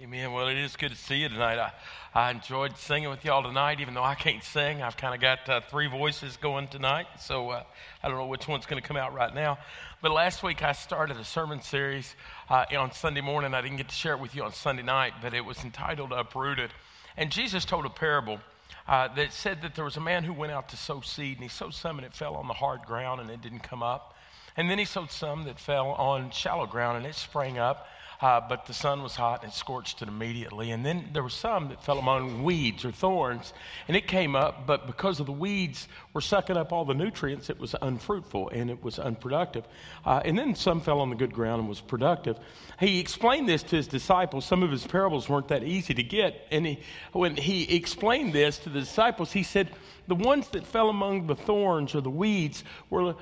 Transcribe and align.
Amen. 0.00 0.32
Well, 0.32 0.46
it 0.46 0.56
is 0.56 0.76
good 0.76 0.92
to 0.92 0.96
see 0.96 1.16
you 1.16 1.28
tonight. 1.28 1.58
I, 1.58 1.72
I 2.14 2.30
enjoyed 2.30 2.76
singing 2.76 3.10
with 3.10 3.24
y'all 3.24 3.42
tonight, 3.42 3.80
even 3.80 3.94
though 3.94 4.04
I 4.04 4.14
can't 4.14 4.44
sing. 4.44 4.80
I've 4.80 4.96
kind 4.96 5.12
of 5.12 5.20
got 5.20 5.48
uh, 5.48 5.60
three 5.60 5.88
voices 5.88 6.36
going 6.36 6.68
tonight, 6.68 7.06
so 7.18 7.50
uh, 7.50 7.64
I 8.00 8.08
don't 8.08 8.16
know 8.16 8.26
which 8.26 8.46
one's 8.46 8.64
going 8.64 8.80
to 8.80 8.86
come 8.86 8.96
out 8.96 9.12
right 9.12 9.34
now. 9.34 9.58
But 10.00 10.12
last 10.12 10.44
week 10.44 10.62
I 10.62 10.70
started 10.70 11.16
a 11.16 11.24
sermon 11.24 11.60
series 11.60 12.14
uh, 12.48 12.66
on 12.78 12.92
Sunday 12.92 13.22
morning. 13.22 13.54
I 13.54 13.60
didn't 13.60 13.78
get 13.78 13.88
to 13.88 13.94
share 13.94 14.12
it 14.12 14.20
with 14.20 14.36
you 14.36 14.44
on 14.44 14.52
Sunday 14.52 14.84
night, 14.84 15.14
but 15.20 15.34
it 15.34 15.44
was 15.44 15.64
entitled 15.64 16.12
Uprooted. 16.12 16.70
And 17.16 17.32
Jesus 17.32 17.64
told 17.64 17.84
a 17.84 17.90
parable 17.90 18.38
uh, 18.86 19.08
that 19.16 19.32
said 19.32 19.62
that 19.62 19.74
there 19.74 19.84
was 19.84 19.96
a 19.96 20.00
man 20.00 20.22
who 20.22 20.32
went 20.32 20.52
out 20.52 20.68
to 20.68 20.76
sow 20.76 21.00
seed, 21.00 21.38
and 21.38 21.42
he 21.42 21.48
sowed 21.48 21.74
some 21.74 21.98
and 21.98 22.06
it 22.06 22.14
fell 22.14 22.36
on 22.36 22.46
the 22.46 22.54
hard 22.54 22.82
ground 22.82 23.20
and 23.20 23.30
it 23.30 23.42
didn't 23.42 23.64
come 23.64 23.82
up. 23.82 24.14
And 24.56 24.70
then 24.70 24.78
he 24.78 24.84
sowed 24.84 25.10
some 25.10 25.42
that 25.44 25.58
fell 25.58 25.88
on 25.88 26.30
shallow 26.30 26.66
ground 26.66 26.98
and 26.98 27.06
it 27.06 27.16
sprang 27.16 27.58
up 27.58 27.88
uh, 28.20 28.40
but 28.40 28.66
the 28.66 28.74
sun 28.74 29.02
was 29.02 29.14
hot 29.14 29.42
and 29.42 29.52
it 29.52 29.54
scorched 29.54 30.02
it 30.02 30.08
immediately. 30.08 30.72
And 30.72 30.84
then 30.84 31.08
there 31.12 31.22
were 31.22 31.28
some 31.28 31.68
that 31.68 31.84
fell 31.84 31.98
among 31.98 32.42
weeds 32.42 32.84
or 32.84 32.90
thorns, 32.90 33.52
and 33.86 33.96
it 33.96 34.08
came 34.08 34.34
up, 34.34 34.66
but 34.66 34.86
because 34.86 35.20
of 35.20 35.26
the 35.26 35.32
weeds 35.32 35.88
were 36.12 36.20
sucking 36.20 36.56
up 36.56 36.72
all 36.72 36.84
the 36.84 36.94
nutrients, 36.94 37.48
it 37.48 37.58
was 37.58 37.74
unfruitful 37.80 38.48
and 38.48 38.70
it 38.70 38.82
was 38.82 38.98
unproductive. 38.98 39.64
Uh, 40.04 40.20
and 40.24 40.38
then 40.38 40.54
some 40.54 40.80
fell 40.80 41.00
on 41.00 41.10
the 41.10 41.16
good 41.16 41.32
ground 41.32 41.60
and 41.60 41.68
was 41.68 41.80
productive. 41.80 42.38
He 42.80 42.98
explained 42.98 43.48
this 43.48 43.62
to 43.64 43.76
his 43.76 43.86
disciples. 43.86 44.44
Some 44.44 44.62
of 44.62 44.70
his 44.70 44.86
parables 44.86 45.28
weren't 45.28 45.48
that 45.48 45.62
easy 45.62 45.94
to 45.94 46.02
get. 46.02 46.46
And 46.50 46.66
he, 46.66 46.80
when 47.12 47.36
he 47.36 47.74
explained 47.76 48.32
this 48.32 48.58
to 48.58 48.70
the 48.70 48.80
disciples, 48.80 49.32
he 49.32 49.42
said, 49.42 49.70
The 50.08 50.14
ones 50.14 50.48
that 50.48 50.66
fell 50.66 50.88
among 50.88 51.26
the 51.26 51.36
thorns 51.36 51.94
or 51.94 52.00
the 52.00 52.10
weeds 52.10 52.64
were, 52.90 53.14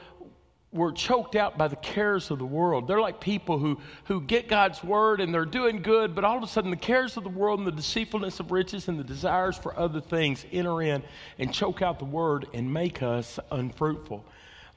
were 0.77 0.93
choked 0.93 1.35
out 1.35 1.59
by 1.59 1.67
the 1.67 1.77
cares 1.77 2.31
of 2.31 2.39
the 2.39 2.47
world. 2.47 2.87
They're 2.87 3.01
like 3.01 3.21
people 3.21 3.59
who, 3.59 3.81
who 4.05 4.21
get 4.21 4.47
God's 4.47 4.85
word 4.85 5.21
and 5.21 5.35
they're 5.35 5.45
doing 5.45 5.83
good, 5.83 6.15
but 6.15 6.25
all 6.25 6.37
of 6.37 6.43
a 6.43 6.47
sudden 6.47 6.71
the 6.71 6.77
cares 6.77 7.17
of 7.17 7.25
the 7.25 7.31
world 7.31 7.59
and 7.59 7.67
the 7.67 7.73
deceitfulness 7.73 8.39
of 8.39 8.53
riches 8.53 8.89
and 8.89 8.99
the 8.99 9.05
desires 9.05 9.57
for 9.57 9.77
other 9.79 10.01
things 10.01 10.45
enter 10.53 10.83
in 10.83 11.03
and 11.39 11.53
choke 11.53 11.83
out 11.83 11.99
the 11.99 12.05
word 12.05 12.47
and 12.55 12.73
make 12.73 13.03
us 13.03 13.41
unfruitful. 13.51 14.25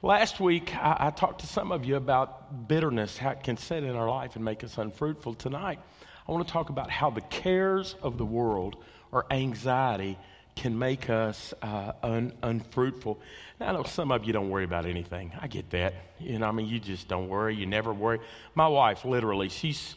Last 0.02 0.40
week, 0.40 0.74
I, 0.74 0.96
I 0.98 1.10
talked 1.10 1.42
to 1.42 1.46
some 1.46 1.70
of 1.70 1.84
you 1.84 1.96
about 1.96 2.66
bitterness, 2.66 3.18
how 3.18 3.30
it 3.30 3.42
can 3.42 3.58
set 3.58 3.84
in 3.84 3.94
our 3.94 4.08
life 4.08 4.34
and 4.34 4.44
make 4.44 4.64
us 4.64 4.78
unfruitful. 4.78 5.34
Tonight, 5.34 5.78
I 6.26 6.32
want 6.32 6.46
to 6.46 6.52
talk 6.52 6.70
about 6.70 6.90
how 6.90 7.10
the 7.10 7.20
cares 7.20 7.96
of 8.02 8.16
the 8.16 8.24
world 8.24 8.76
or 9.12 9.26
anxiety 9.30 10.16
can 10.54 10.78
make 10.78 11.08
us 11.08 11.54
uh, 11.62 11.92
un, 12.02 12.32
unfruitful. 12.42 13.18
Now, 13.58 13.68
I 13.68 13.72
know 13.72 13.82
some 13.84 14.12
of 14.12 14.24
you 14.24 14.32
don't 14.32 14.50
worry 14.50 14.64
about 14.64 14.86
anything. 14.86 15.32
I 15.40 15.46
get 15.46 15.70
that. 15.70 15.94
You 16.18 16.38
know, 16.38 16.48
I 16.48 16.52
mean, 16.52 16.66
you 16.66 16.78
just 16.78 17.08
don't 17.08 17.28
worry. 17.28 17.54
You 17.54 17.66
never 17.66 17.92
worry. 17.92 18.20
My 18.54 18.68
wife, 18.68 19.04
literally, 19.04 19.48
she's, 19.48 19.94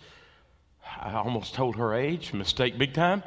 I 0.99 1.13
almost 1.13 1.53
told 1.53 1.75
her 1.75 1.93
age, 1.93 2.33
mistake 2.33 2.77
big 2.77 2.93
time. 2.93 3.23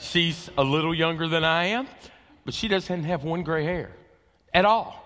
She's 0.00 0.50
a 0.58 0.64
little 0.64 0.94
younger 0.94 1.28
than 1.28 1.44
I 1.44 1.66
am, 1.66 1.86
but 2.44 2.54
she 2.54 2.68
doesn't 2.68 3.04
have 3.04 3.24
one 3.24 3.42
gray 3.42 3.64
hair 3.64 3.90
at 4.52 4.64
all. 4.64 5.03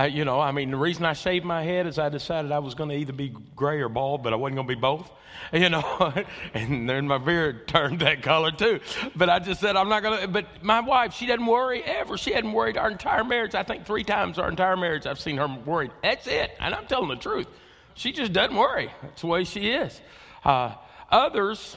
I, 0.00 0.06
you 0.06 0.24
know, 0.24 0.40
I 0.40 0.50
mean, 0.52 0.70
the 0.70 0.78
reason 0.78 1.04
I 1.04 1.12
shaved 1.12 1.44
my 1.44 1.62
head 1.62 1.86
is 1.86 1.98
I 1.98 2.08
decided 2.08 2.52
I 2.52 2.60
was 2.60 2.74
going 2.74 2.88
to 2.88 2.96
either 2.96 3.12
be 3.12 3.34
gray 3.54 3.82
or 3.82 3.90
bald, 3.90 4.22
but 4.22 4.32
I 4.32 4.36
wasn't 4.36 4.56
going 4.56 4.66
to 4.66 4.74
be 4.74 4.80
both. 4.80 5.10
You 5.52 5.68
know, 5.68 6.12
and 6.54 6.88
then 6.88 7.08
my 7.08 7.18
beard 7.18 7.66
turned 7.68 8.00
that 8.00 8.22
color 8.22 8.52
too. 8.52 8.78
But 9.16 9.30
I 9.30 9.38
just 9.38 9.60
said 9.60 9.74
I'm 9.74 9.88
not 9.88 10.02
going 10.02 10.20
to. 10.20 10.28
But 10.28 10.62
my 10.62 10.80
wife, 10.80 11.14
she 11.14 11.26
doesn't 11.26 11.46
worry 11.46 11.82
ever. 11.82 12.18
She 12.18 12.32
hadn't 12.32 12.52
worried 12.52 12.76
our 12.76 12.90
entire 12.90 13.24
marriage. 13.24 13.54
I 13.54 13.62
think 13.62 13.86
three 13.86 14.04
times 14.04 14.38
our 14.38 14.48
entire 14.48 14.76
marriage 14.76 15.06
I've 15.06 15.18
seen 15.18 15.38
her 15.38 15.48
worried. 15.48 15.92
That's 16.02 16.26
it, 16.26 16.52
and 16.60 16.74
I'm 16.74 16.86
telling 16.86 17.08
the 17.08 17.16
truth. 17.16 17.48
She 17.94 18.12
just 18.12 18.32
doesn't 18.32 18.54
worry. 18.54 18.92
That's 19.02 19.22
the 19.22 19.26
way 19.28 19.44
she 19.44 19.70
is. 19.70 19.98
Uh, 20.44 20.74
others, 21.10 21.76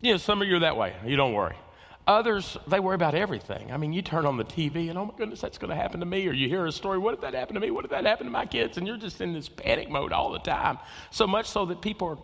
you 0.00 0.12
know, 0.12 0.16
some 0.16 0.40
of 0.40 0.48
you 0.48 0.56
are 0.56 0.60
that 0.60 0.76
way. 0.76 0.96
You 1.04 1.16
don't 1.16 1.34
worry. 1.34 1.56
Others, 2.06 2.58
they 2.66 2.80
worry 2.80 2.94
about 2.94 3.14
everything. 3.14 3.72
I 3.72 3.78
mean, 3.78 3.94
you 3.94 4.02
turn 4.02 4.26
on 4.26 4.36
the 4.36 4.44
TV 4.44 4.90
and, 4.90 4.98
oh 4.98 5.06
my 5.06 5.14
goodness, 5.16 5.40
that's 5.40 5.56
going 5.56 5.70
to 5.70 5.76
happen 5.76 6.00
to 6.00 6.06
me. 6.06 6.28
Or 6.28 6.32
you 6.32 6.48
hear 6.48 6.66
a 6.66 6.72
story, 6.72 6.98
what 6.98 7.14
if 7.14 7.20
that 7.22 7.32
happened 7.32 7.56
to 7.56 7.60
me? 7.60 7.70
What 7.70 7.84
if 7.84 7.90
that 7.92 8.04
happened 8.04 8.26
to 8.26 8.32
my 8.32 8.44
kids? 8.44 8.76
And 8.76 8.86
you're 8.86 8.98
just 8.98 9.22
in 9.22 9.32
this 9.32 9.48
panic 9.48 9.88
mode 9.88 10.12
all 10.12 10.30
the 10.30 10.38
time. 10.38 10.78
So 11.10 11.26
much 11.26 11.46
so 11.46 11.64
that 11.66 11.80
people 11.80 12.08
are, 12.08 12.18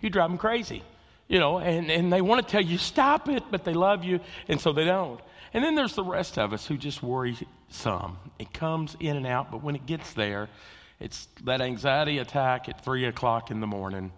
you 0.00 0.08
drive 0.08 0.30
them 0.30 0.38
crazy, 0.38 0.82
you 1.28 1.38
know, 1.38 1.58
and, 1.58 1.90
and 1.90 2.10
they 2.10 2.22
want 2.22 2.46
to 2.46 2.50
tell 2.50 2.62
you, 2.62 2.78
stop 2.78 3.28
it, 3.28 3.42
but 3.50 3.64
they 3.64 3.74
love 3.74 4.02
you, 4.02 4.20
and 4.48 4.58
so 4.58 4.72
they 4.72 4.86
don't. 4.86 5.20
And 5.52 5.62
then 5.62 5.74
there's 5.74 5.94
the 5.94 6.04
rest 6.04 6.38
of 6.38 6.54
us 6.54 6.66
who 6.66 6.78
just 6.78 7.02
worry 7.02 7.36
some. 7.68 8.18
It 8.38 8.54
comes 8.54 8.96
in 8.98 9.16
and 9.16 9.26
out, 9.26 9.50
but 9.50 9.62
when 9.62 9.76
it 9.76 9.84
gets 9.84 10.12
there, 10.14 10.48
it's 11.00 11.28
that 11.44 11.60
anxiety 11.60 12.18
attack 12.18 12.68
at 12.68 12.82
3 12.82 13.04
o'clock 13.04 13.50
in 13.50 13.60
the 13.60 13.66
morning 13.66 14.10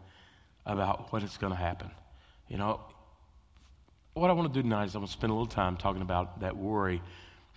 about 0.67 1.13
what 1.13 1.23
is 1.25 1.37
going 1.37 1.53
to 1.53 1.59
happen. 1.59 1.91
You 2.49 2.59
know, 2.59 2.81
what 4.21 4.29
I 4.29 4.35
want 4.35 4.53
to 4.53 4.59
do 4.59 4.63
tonight 4.63 4.85
is 4.85 4.95
I 4.95 4.99
want 4.99 5.11
to 5.11 5.17
spend 5.17 5.31
a 5.31 5.35
little 5.35 5.47
time 5.47 5.79
talking 5.79 6.03
about 6.03 6.41
that 6.41 6.55
worry. 6.55 7.01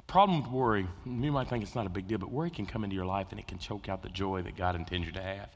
Problem 0.08 0.42
with 0.42 0.50
worry, 0.50 0.88
you 1.06 1.32
might 1.32 1.50
think 1.50 1.62
it's 1.62 1.76
not 1.76 1.86
a 1.86 1.90
big 1.90 2.08
deal, 2.08 2.18
but 2.18 2.32
worry 2.32 2.50
can 2.50 2.66
come 2.66 2.86
into 2.86 2.96
your 2.96 3.06
life 3.06 3.28
and 3.32 3.40
it 3.40 3.48
can 3.48 3.58
choke 3.58 3.90
out 3.90 4.02
the 4.02 4.10
joy 4.10 4.42
that 4.44 4.56
God 4.56 4.76
intends 4.76 5.06
you 5.06 5.12
to 5.14 5.22
have. 5.22 5.50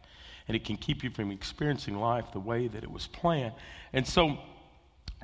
And 0.50 0.56
it 0.56 0.66
can 0.66 0.75
keep 0.75 1.06
you 1.06 1.09
from 1.09 1.31
experiencing 1.31 1.97
life 1.97 2.25
the 2.34 2.41
way 2.41 2.68
that 2.68 2.84
it 2.84 2.91
was 2.91 3.07
planned. 3.07 3.53
And 3.94 4.06
so, 4.06 4.38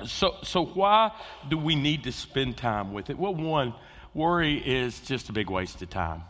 so, 0.06 0.36
so 0.44 0.66
why 0.66 1.12
do 1.50 1.58
we 1.58 1.76
need 1.76 2.06
to 2.06 2.14
spend 2.14 2.56
time 2.56 2.94
with 2.94 3.10
it? 3.10 3.20
Well, 3.20 3.36
one, 3.36 3.74
worry 4.14 4.58
is 4.58 5.02
just 5.02 5.28
a 5.28 5.34
big 5.34 5.50
waste 5.50 5.82
of 5.82 5.90
time. 5.90 6.24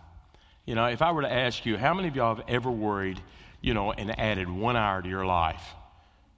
You 0.66 0.74
know, 0.74 0.85
if 0.85 1.03
I 1.03 1.12
were 1.12 1.22
to 1.22 1.31
ask 1.31 1.64
you, 1.64 1.78
how 1.78 1.94
many 1.94 2.08
of 2.08 2.16
y'all 2.16 2.35
have 2.35 2.46
ever 2.47 2.72
worried, 2.72 3.22
you 3.62 3.75
know, 3.75 3.91
and 3.91 4.20
added 4.20 4.50
one 4.50 4.75
hour 4.75 5.02
to 5.02 5.09
your 5.09 5.25
life? 5.25 5.64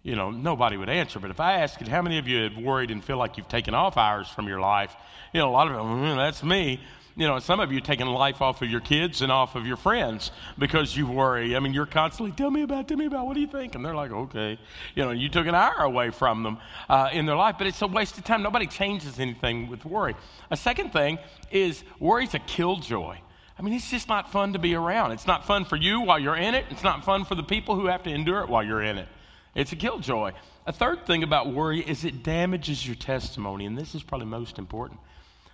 You 0.06 0.16
know, 0.16 0.30
nobody 0.30 0.78
would 0.78 0.88
answer. 0.88 1.20
But 1.20 1.32
if 1.32 1.40
I 1.40 1.54
asked 1.62 1.82
you, 1.82 1.90
how 1.90 2.04
many 2.04 2.20
of 2.20 2.28
you 2.28 2.44
have 2.44 2.58
worried 2.58 2.92
and 2.92 3.04
feel 3.04 3.18
like 3.18 3.38
you've 3.38 3.48
taken 3.48 3.74
off 3.74 3.98
hours 3.98 4.30
from 4.30 4.48
your 4.48 4.60
life? 4.60 4.96
You 5.34 5.40
know, 5.40 5.50
a 5.50 5.52
lot 5.52 5.68
of 5.68 5.74
them, 5.74 5.84
mm, 5.84 6.16
that's 6.16 6.44
me. 6.44 6.80
You 7.18 7.26
know, 7.26 7.40
some 7.40 7.60
of 7.60 7.72
you 7.72 7.82
taking 7.82 8.06
life 8.06 8.40
off 8.40 8.62
of 8.62 8.70
your 8.70 8.82
kids 8.82 9.24
and 9.24 9.32
off 9.32 9.56
of 9.56 9.66
your 9.66 9.78
friends 9.78 10.30
because 10.60 10.96
you 10.96 11.08
worry. 11.08 11.56
I 11.56 11.60
mean, 11.60 11.74
you're 11.74 11.88
constantly, 11.88 12.36
tell 12.36 12.52
me 12.52 12.62
about, 12.62 12.88
tell 12.88 12.98
me 12.98 13.08
about, 13.08 13.26
what 13.26 13.34
do 13.34 13.40
you 13.40 13.48
think? 13.48 13.74
And 13.74 13.84
they're 13.84 13.96
like, 13.96 14.12
okay. 14.12 14.60
You 14.94 15.06
know, 15.06 15.12
you 15.12 15.28
took 15.28 15.48
an 15.48 15.56
hour 15.56 15.80
away 15.80 16.12
from 16.12 16.44
them 16.44 16.60
uh, 16.88 17.10
in 17.12 17.26
their 17.26 17.36
life, 17.36 17.56
but 17.58 17.66
it's 17.66 17.82
a 17.82 17.88
waste 17.88 18.20
of 18.20 18.26
time. 18.26 18.44
Nobody 18.44 18.68
changes 18.68 19.20
anything 19.20 19.70
with 19.70 19.86
worry. 19.86 20.16
A 20.52 20.58
second 20.58 20.94
thing 20.94 21.18
is 21.50 21.84
worry's 22.00 22.36
a 22.36 22.40
killjoy. 22.40 23.18
I 23.58 23.62
mean, 23.64 23.74
it's 23.74 23.90
just 23.90 24.08
not 24.08 24.32
fun 24.32 24.54
to 24.54 24.60
be 24.60 24.76
around. 24.76 25.14
It's 25.14 25.26
not 25.26 25.48
fun 25.48 25.66
for 25.66 25.78
you 25.78 26.02
while 26.02 26.20
you're 26.20 26.36
in 26.36 26.54
it. 26.54 26.66
It's 26.70 26.84
not 26.84 27.06
fun 27.06 27.26
for 27.26 27.34
the 27.34 27.44
people 27.44 27.74
who 27.74 27.88
have 27.88 28.04
to 28.04 28.12
endure 28.12 28.42
it 28.42 28.50
while 28.50 28.64
you're 28.64 28.84
in 28.84 29.00
it. 29.00 29.08
It's 29.56 29.72
a 29.72 29.78
killjoy. 29.78 30.34
A 30.68 30.74
third 30.74 31.06
thing 31.08 31.24
about 31.24 31.54
worry 31.54 31.80
is 31.80 32.04
it 32.04 32.24
damages 32.24 32.86
your 32.86 32.96
testimony, 32.96 33.66
and 33.66 33.78
this 33.78 33.96
is 33.96 34.04
probably 34.04 34.28
most 34.28 34.60
important. 34.60 35.00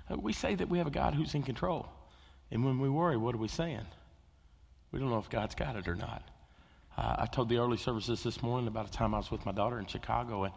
Uh, 0.10 0.18
we 0.18 0.34
say 0.34 0.56
that 0.56 0.68
we 0.68 0.80
have 0.80 0.88
a 0.88 0.92
God 0.92 1.14
who's 1.14 1.36
in 1.36 1.44
control. 1.44 1.88
And 2.50 2.66
when 2.66 2.80
we 2.80 2.90
worry, 2.90 3.16
what 3.16 3.36
are 3.36 3.38
we 3.38 3.48
saying? 3.48 3.86
We 4.92 5.00
don't 5.00 5.12
know 5.12 5.20
if 5.20 5.30
God's 5.30 5.54
got 5.54 5.76
it 5.76 5.88
or 5.88 5.96
not. 5.96 6.24
Uh, 6.98 7.18
I 7.20 7.26
told 7.28 7.48
the 7.48 7.58
early 7.58 7.78
services 7.78 8.24
this 8.24 8.42
morning 8.42 8.68
about 8.68 8.88
a 8.88 8.92
time 8.92 9.14
I 9.14 9.18
was 9.18 9.30
with 9.30 9.46
my 9.46 9.52
daughter 9.52 9.78
in 9.78 9.86
Chicago, 9.86 10.46
and 10.46 10.54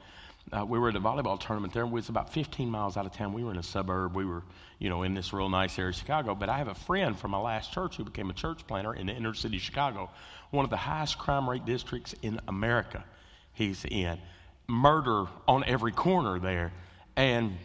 uh, 0.51 0.65
we 0.65 0.79
were 0.79 0.89
at 0.89 0.97
a 0.97 1.01
volleyball 1.01 1.39
tournament 1.39 1.75
there. 1.75 1.85
It 1.85 1.91
was 1.91 2.09
about 2.09 2.33
15 2.33 2.71
miles 2.71 2.97
out 2.97 3.05
of 3.05 3.13
town. 3.13 3.35
We 3.35 3.45
were 3.45 3.51
in 3.51 3.59
a 3.59 3.63
suburb. 3.63 4.17
We 4.17 4.25
were, 4.25 4.43
you 4.79 4.89
know, 4.89 5.03
in 5.03 5.13
this 5.13 5.35
real 5.35 5.51
nice 5.51 5.79
area 5.79 5.91
of 5.91 5.97
Chicago. 5.97 6.35
But 6.35 6.49
I 6.49 6.57
have 6.57 6.69
a 6.69 6.75
friend 6.75 7.17
from 7.17 7.33
my 7.33 7.39
last 7.39 7.73
church 7.75 7.97
who 7.97 8.05
became 8.05 8.31
a 8.31 8.35
church 8.35 8.67
planter 8.67 8.95
in 8.95 9.07
the 9.07 9.13
inner 9.13 9.35
city 9.35 9.59
of 9.59 9.63
Chicago, 9.63 10.11
one 10.51 10.65
of 10.65 10.71
the 10.71 10.79
highest 10.79 11.19
crime 11.19 11.49
rate 11.49 11.67
districts 11.67 12.15
in 12.23 12.41
America 12.49 13.05
he's 13.55 13.85
in. 13.85 14.19
Murder 14.69 15.27
on 15.49 15.65
every 15.65 15.93
corner 15.93 16.39
there. 16.39 16.73
And 17.17 17.57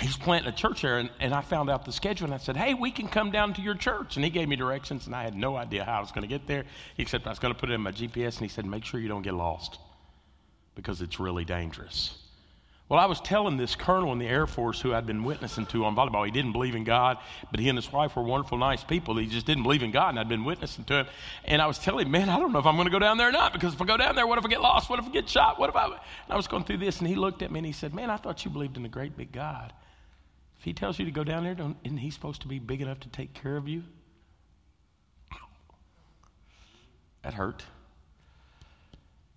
he's 0.00 0.16
planting 0.16 0.52
a 0.52 0.56
church 0.56 0.82
there. 0.82 0.98
And, 0.98 1.10
and 1.20 1.34
I 1.34 1.40
found 1.40 1.70
out 1.70 1.84
the 1.84 1.92
schedule 1.92 2.26
and 2.26 2.34
I 2.34 2.38
said, 2.38 2.56
Hey, 2.56 2.74
we 2.74 2.90
can 2.90 3.08
come 3.08 3.30
down 3.30 3.54
to 3.54 3.62
your 3.62 3.74
church. 3.74 4.16
And 4.16 4.24
he 4.24 4.30
gave 4.30 4.48
me 4.48 4.56
directions 4.56 5.06
and 5.06 5.14
I 5.14 5.22
had 5.22 5.34
no 5.34 5.56
idea 5.56 5.84
how 5.84 5.98
I 5.98 6.00
was 6.00 6.12
going 6.12 6.22
to 6.22 6.28
get 6.28 6.46
there, 6.46 6.64
except 6.98 7.26
I 7.26 7.30
was 7.30 7.38
going 7.38 7.54
to 7.54 7.58
put 7.58 7.70
it 7.70 7.74
in 7.74 7.80
my 7.80 7.92
GPS. 7.92 8.38
And 8.38 8.42
he 8.42 8.48
said, 8.48 8.66
Make 8.66 8.84
sure 8.84 9.00
you 9.00 9.08
don't 9.08 9.22
get 9.22 9.34
lost 9.34 9.78
because 10.74 11.00
it's 11.00 11.18
really 11.18 11.44
dangerous. 11.44 12.18
Well, 12.88 13.00
I 13.00 13.06
was 13.06 13.20
telling 13.20 13.56
this 13.56 13.74
colonel 13.74 14.12
in 14.12 14.20
the 14.20 14.28
Air 14.28 14.46
Force 14.46 14.80
who 14.80 14.94
I'd 14.94 15.06
been 15.06 15.24
witnessing 15.24 15.66
to 15.66 15.84
on 15.84 15.96
volleyball. 15.96 16.24
He 16.24 16.30
didn't 16.30 16.52
believe 16.52 16.76
in 16.76 16.84
God, 16.84 17.18
but 17.50 17.58
he 17.58 17.68
and 17.68 17.76
his 17.76 17.90
wife 17.90 18.14
were 18.14 18.22
wonderful, 18.22 18.58
nice 18.58 18.84
people. 18.84 19.16
He 19.16 19.26
just 19.26 19.44
didn't 19.44 19.64
believe 19.64 19.82
in 19.82 19.90
God, 19.90 20.10
and 20.10 20.20
I'd 20.20 20.28
been 20.28 20.44
witnessing 20.44 20.84
to 20.84 21.00
him. 21.00 21.06
And 21.44 21.60
I 21.60 21.66
was 21.66 21.78
telling 21.78 22.06
him, 22.06 22.12
man, 22.12 22.28
I 22.28 22.38
don't 22.38 22.52
know 22.52 22.60
if 22.60 22.66
I'm 22.66 22.76
going 22.76 22.86
to 22.86 22.92
go 22.92 23.00
down 23.00 23.18
there 23.18 23.28
or 23.28 23.32
not, 23.32 23.52
because 23.52 23.74
if 23.74 23.82
I 23.82 23.86
go 23.86 23.96
down 23.96 24.14
there, 24.14 24.24
what 24.24 24.38
if 24.38 24.44
I 24.44 24.48
get 24.48 24.60
lost? 24.60 24.88
What 24.88 25.00
if 25.00 25.06
I 25.06 25.08
get 25.08 25.28
shot? 25.28 25.58
What 25.58 25.68
if 25.68 25.74
I. 25.74 25.86
And 25.86 25.94
I 26.30 26.36
was 26.36 26.46
going 26.46 26.62
through 26.62 26.76
this, 26.76 27.00
and 27.00 27.08
he 27.08 27.16
looked 27.16 27.42
at 27.42 27.50
me 27.50 27.58
and 27.58 27.66
he 27.66 27.72
said, 27.72 27.92
man, 27.92 28.08
I 28.08 28.18
thought 28.18 28.44
you 28.44 28.52
believed 28.52 28.76
in 28.76 28.84
a 28.84 28.88
great 28.88 29.16
big 29.16 29.32
God. 29.32 29.72
If 30.58 30.64
he 30.64 30.72
tells 30.72 30.96
you 31.00 31.06
to 31.06 31.10
go 31.10 31.24
down 31.24 31.42
there, 31.42 31.56
isn't 31.82 31.98
he 31.98 32.10
supposed 32.10 32.42
to 32.42 32.48
be 32.48 32.60
big 32.60 32.82
enough 32.82 33.00
to 33.00 33.08
take 33.08 33.34
care 33.34 33.56
of 33.56 33.66
you? 33.66 33.82
That 37.22 37.34
hurt. 37.34 37.64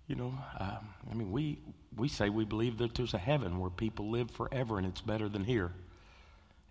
You 0.06 0.14
know, 0.14 0.34
um, 0.58 0.88
I 1.10 1.14
mean, 1.14 1.32
we, 1.32 1.58
we 1.96 2.08
say 2.08 2.28
we 2.28 2.44
believe 2.44 2.78
that 2.78 2.94
there's 2.94 3.14
a 3.14 3.18
heaven 3.18 3.58
where 3.58 3.70
people 3.70 4.10
live 4.10 4.30
forever 4.30 4.78
and 4.78 4.86
it's 4.86 5.00
better 5.00 5.28
than 5.28 5.44
here. 5.44 5.72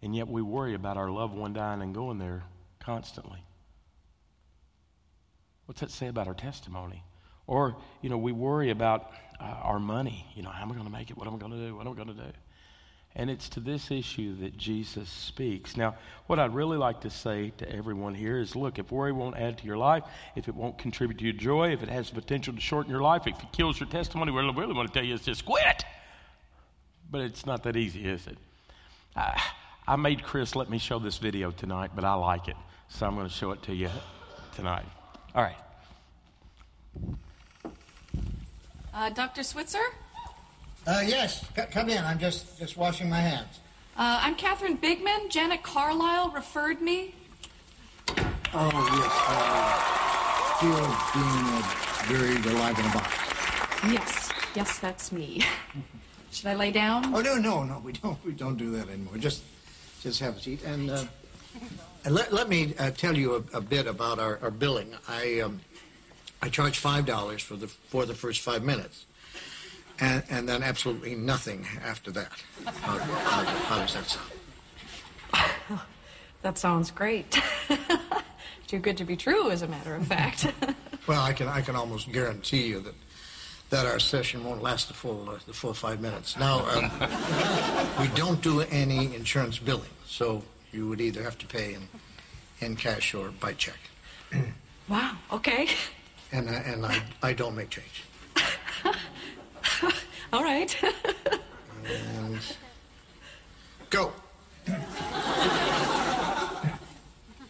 And 0.01 0.15
yet 0.15 0.27
we 0.27 0.41
worry 0.41 0.73
about 0.73 0.97
our 0.97 1.09
loved 1.09 1.35
one 1.35 1.53
dying 1.53 1.81
and 1.81 1.93
going 1.93 2.19
there 2.19 2.43
constantly. 2.79 3.43
What's 5.65 5.81
that 5.81 5.91
say 5.91 6.07
about 6.07 6.27
our 6.27 6.33
testimony? 6.33 7.03
Or, 7.45 7.75
you 8.01 8.09
know, 8.09 8.17
we 8.17 8.31
worry 8.31 8.69
about 8.69 9.11
uh, 9.39 9.43
our 9.43 9.79
money. 9.79 10.25
You 10.35 10.43
know, 10.43 10.49
how 10.49 10.63
am 10.63 10.71
I 10.71 10.75
going 10.75 10.85
to 10.85 10.91
make 10.91 11.09
it? 11.09 11.17
What 11.17 11.27
am 11.27 11.35
I 11.35 11.37
going 11.37 11.51
to 11.51 11.67
do? 11.67 11.75
What 11.75 11.85
am 11.85 11.93
I 11.93 11.95
going 11.95 12.07
to 12.07 12.13
do? 12.13 12.31
And 13.19 13.29
it's 13.29 13.49
to 13.49 13.59
this 13.59 13.91
issue 13.91 14.33
that 14.37 14.57
Jesus 14.57 15.09
speaks. 15.09 15.75
Now, 15.75 15.95
what 16.27 16.39
I'd 16.39 16.53
really 16.53 16.77
like 16.77 17.01
to 17.01 17.09
say 17.09 17.51
to 17.57 17.69
everyone 17.69 18.15
here 18.15 18.39
is 18.39 18.55
look, 18.55 18.79
if 18.79 18.93
worry 18.93 19.11
won't 19.11 19.35
add 19.35 19.57
to 19.57 19.65
your 19.65 19.75
life, 19.75 20.05
if 20.37 20.47
it 20.47 20.55
won't 20.55 20.77
contribute 20.77 21.17
to 21.17 21.25
your 21.25 21.33
joy, 21.33 21.73
if 21.73 21.83
it 21.83 21.89
has 21.89 22.09
the 22.09 22.15
potential 22.15 22.53
to 22.53 22.61
shorten 22.61 22.89
your 22.89 23.01
life, 23.01 23.27
if 23.27 23.37
it 23.37 23.51
kills 23.51 23.77
your 23.77 23.89
testimony, 23.89 24.31
what 24.31 24.45
I 24.45 24.53
really 24.57 24.73
want 24.73 24.87
to 24.87 24.93
tell 24.93 25.03
you 25.03 25.15
is 25.15 25.21
just 25.21 25.43
quit. 25.43 25.83
But 27.11 27.19
it's 27.19 27.45
not 27.45 27.63
that 27.63 27.75
easy, 27.75 28.07
is 28.07 28.25
it? 28.25 28.37
I, 29.17 29.37
I 29.85 29.97
made 29.97 30.23
Chris 30.23 30.55
let 30.55 30.69
me 30.69 30.77
show 30.77 30.97
this 30.97 31.17
video 31.17 31.51
tonight, 31.51 31.91
but 31.93 32.05
I 32.05 32.13
like 32.13 32.47
it. 32.47 32.55
So 32.87 33.05
I'm 33.05 33.15
going 33.15 33.27
to 33.27 33.33
show 33.33 33.51
it 33.51 33.61
to 33.63 33.75
you 33.75 33.89
tonight. 34.55 34.85
All 35.35 35.43
right. 35.43 35.57
Uh, 38.93 39.09
Dr. 39.09 39.43
Switzer? 39.43 39.83
Uh, 40.89 41.01
yes, 41.05 41.45
C- 41.55 41.61
come 41.69 41.87
in. 41.87 42.03
I'm 42.03 42.17
just 42.17 42.57
just 42.57 42.75
washing 42.75 43.07
my 43.07 43.19
hands. 43.19 43.59
Uh, 43.95 44.19
I'm 44.23 44.33
Catherine 44.33 44.75
Bigman. 44.75 45.29
Janet 45.29 45.61
Carlisle 45.61 46.31
referred 46.31 46.81
me. 46.81 47.13
Oh 48.55 48.71
yes, 48.97 49.13
uh, 49.27 49.75
Theo 50.59 50.81
being 51.13 51.45
uh, 51.53 52.07
buried 52.09 52.45
alive 52.47 52.79
in 52.79 52.85
a 52.85 52.93
box. 52.93 53.15
Yes, 53.83 54.31
yes, 54.55 54.79
that's 54.79 55.11
me. 55.11 55.43
Should 56.31 56.47
I 56.47 56.55
lay 56.55 56.71
down? 56.71 57.13
Oh 57.13 57.21
no, 57.21 57.35
no, 57.35 57.63
no, 57.63 57.77
we 57.85 57.91
don't 57.91 58.17
we 58.25 58.31
don't 58.31 58.57
do 58.57 58.71
that 58.71 58.89
anymore. 58.89 59.17
Just 59.19 59.43
just 60.01 60.19
have 60.21 60.37
a 60.37 60.39
seat 60.39 60.63
and. 60.63 60.89
Uh, 60.89 61.05
and 62.05 62.15
let, 62.15 62.31
let 62.31 62.47
me 62.47 62.73
uh, 62.79 62.91
tell 62.91 63.17
you 63.17 63.35
a, 63.35 63.57
a 63.57 63.61
bit 63.61 63.85
about 63.85 64.19
our, 64.19 64.39
our 64.41 64.51
billing. 64.51 64.95
I 65.07 65.41
um, 65.41 65.59
I 66.41 66.49
charge 66.49 66.79
five 66.79 67.05
dollars 67.05 67.43
for 67.43 67.57
the 67.57 67.67
for 67.67 68.07
the 68.07 68.15
first 68.15 68.41
five 68.41 68.63
minutes, 68.63 69.05
and 69.99 70.23
and 70.29 70.47
then 70.47 70.63
absolutely 70.63 71.15
nothing 71.15 71.65
after 71.83 72.11
that. 72.11 72.31
How, 72.65 72.97
how, 72.97 73.43
how 73.45 73.79
does 73.79 73.93
that 73.93 74.05
sound? 74.05 74.31
That 76.41 76.57
sounds 76.57 76.89
great. 76.91 77.39
Too 78.67 78.79
good 78.79 78.97
to 78.97 79.03
be 79.03 79.17
true, 79.17 79.49
as 79.49 79.61
a 79.61 79.67
matter 79.67 79.95
of 79.95 80.07
fact. 80.07 80.51
Well, 81.07 81.23
I 81.23 81.33
can 81.33 81.47
I 81.47 81.61
can 81.61 81.75
almost 81.75 82.11
guarantee 82.11 82.67
you 82.67 82.81
that 82.81 82.93
that 83.71 83.87
our 83.87 83.97
session 83.97 84.43
won't 84.43 84.61
last 84.61 84.89
the 84.89 84.93
full 84.93 85.27
uh, 85.27 85.39
the 85.47 85.53
full 85.53 85.73
five 85.73 86.01
minutes. 86.01 86.37
Now, 86.37 86.59
um, 86.69 86.91
we 87.99 88.09
don't 88.09 88.39
do 88.43 88.61
any 88.61 89.15
insurance 89.15 89.57
billing, 89.57 89.89
so 90.05 90.43
you 90.71 90.87
would 90.87 91.01
either 91.01 91.23
have 91.23 91.35
to 91.39 91.47
pay 91.47 91.73
in 91.73 91.87
in 92.59 92.75
cash 92.75 93.15
or 93.15 93.29
by 93.39 93.53
check. 93.53 93.79
wow, 94.87 95.15
okay. 95.33 95.69
And 96.31 96.47
I, 96.47 96.53
and 96.53 96.85
I 96.85 97.01
I 97.23 97.33
don't 97.33 97.55
make 97.55 97.71
change. 97.71 98.03
All 100.31 100.43
right. 100.43 100.75
And 101.85 102.39
go. 103.89 104.11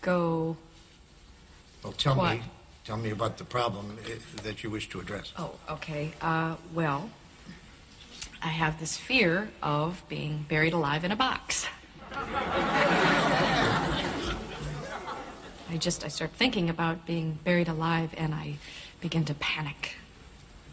Go. 0.02 0.56
Well, 1.84 1.94
tell 1.94 2.16
What? 2.16 2.38
me 2.38 2.44
tell 2.86 2.98
me 2.98 3.12
about 3.12 3.38
the 3.38 3.44
problem 3.44 3.96
that 4.44 4.64
you 4.64 4.70
wish 4.72 4.90
to 4.90 5.00
address. 5.00 5.32
Oh, 5.38 5.52
okay. 5.70 6.12
Uh, 6.22 6.56
well, 6.74 7.10
I 8.42 8.48
have 8.48 8.80
this 8.80 8.98
fear 8.98 9.50
of 9.62 10.02
being 10.10 10.46
buried 10.50 10.74
alive 10.74 11.04
in 11.04 11.12
a 11.12 11.16
box. 11.16 11.68
I 15.72 15.78
just, 15.78 16.04
I 16.04 16.08
start 16.08 16.32
thinking 16.32 16.68
about 16.70 17.06
being 17.06 17.38
buried 17.44 17.68
alive 17.68 18.10
and 18.18 18.34
I 18.34 18.56
begin 19.02 19.24
to 19.26 19.36
panic. 19.36 19.92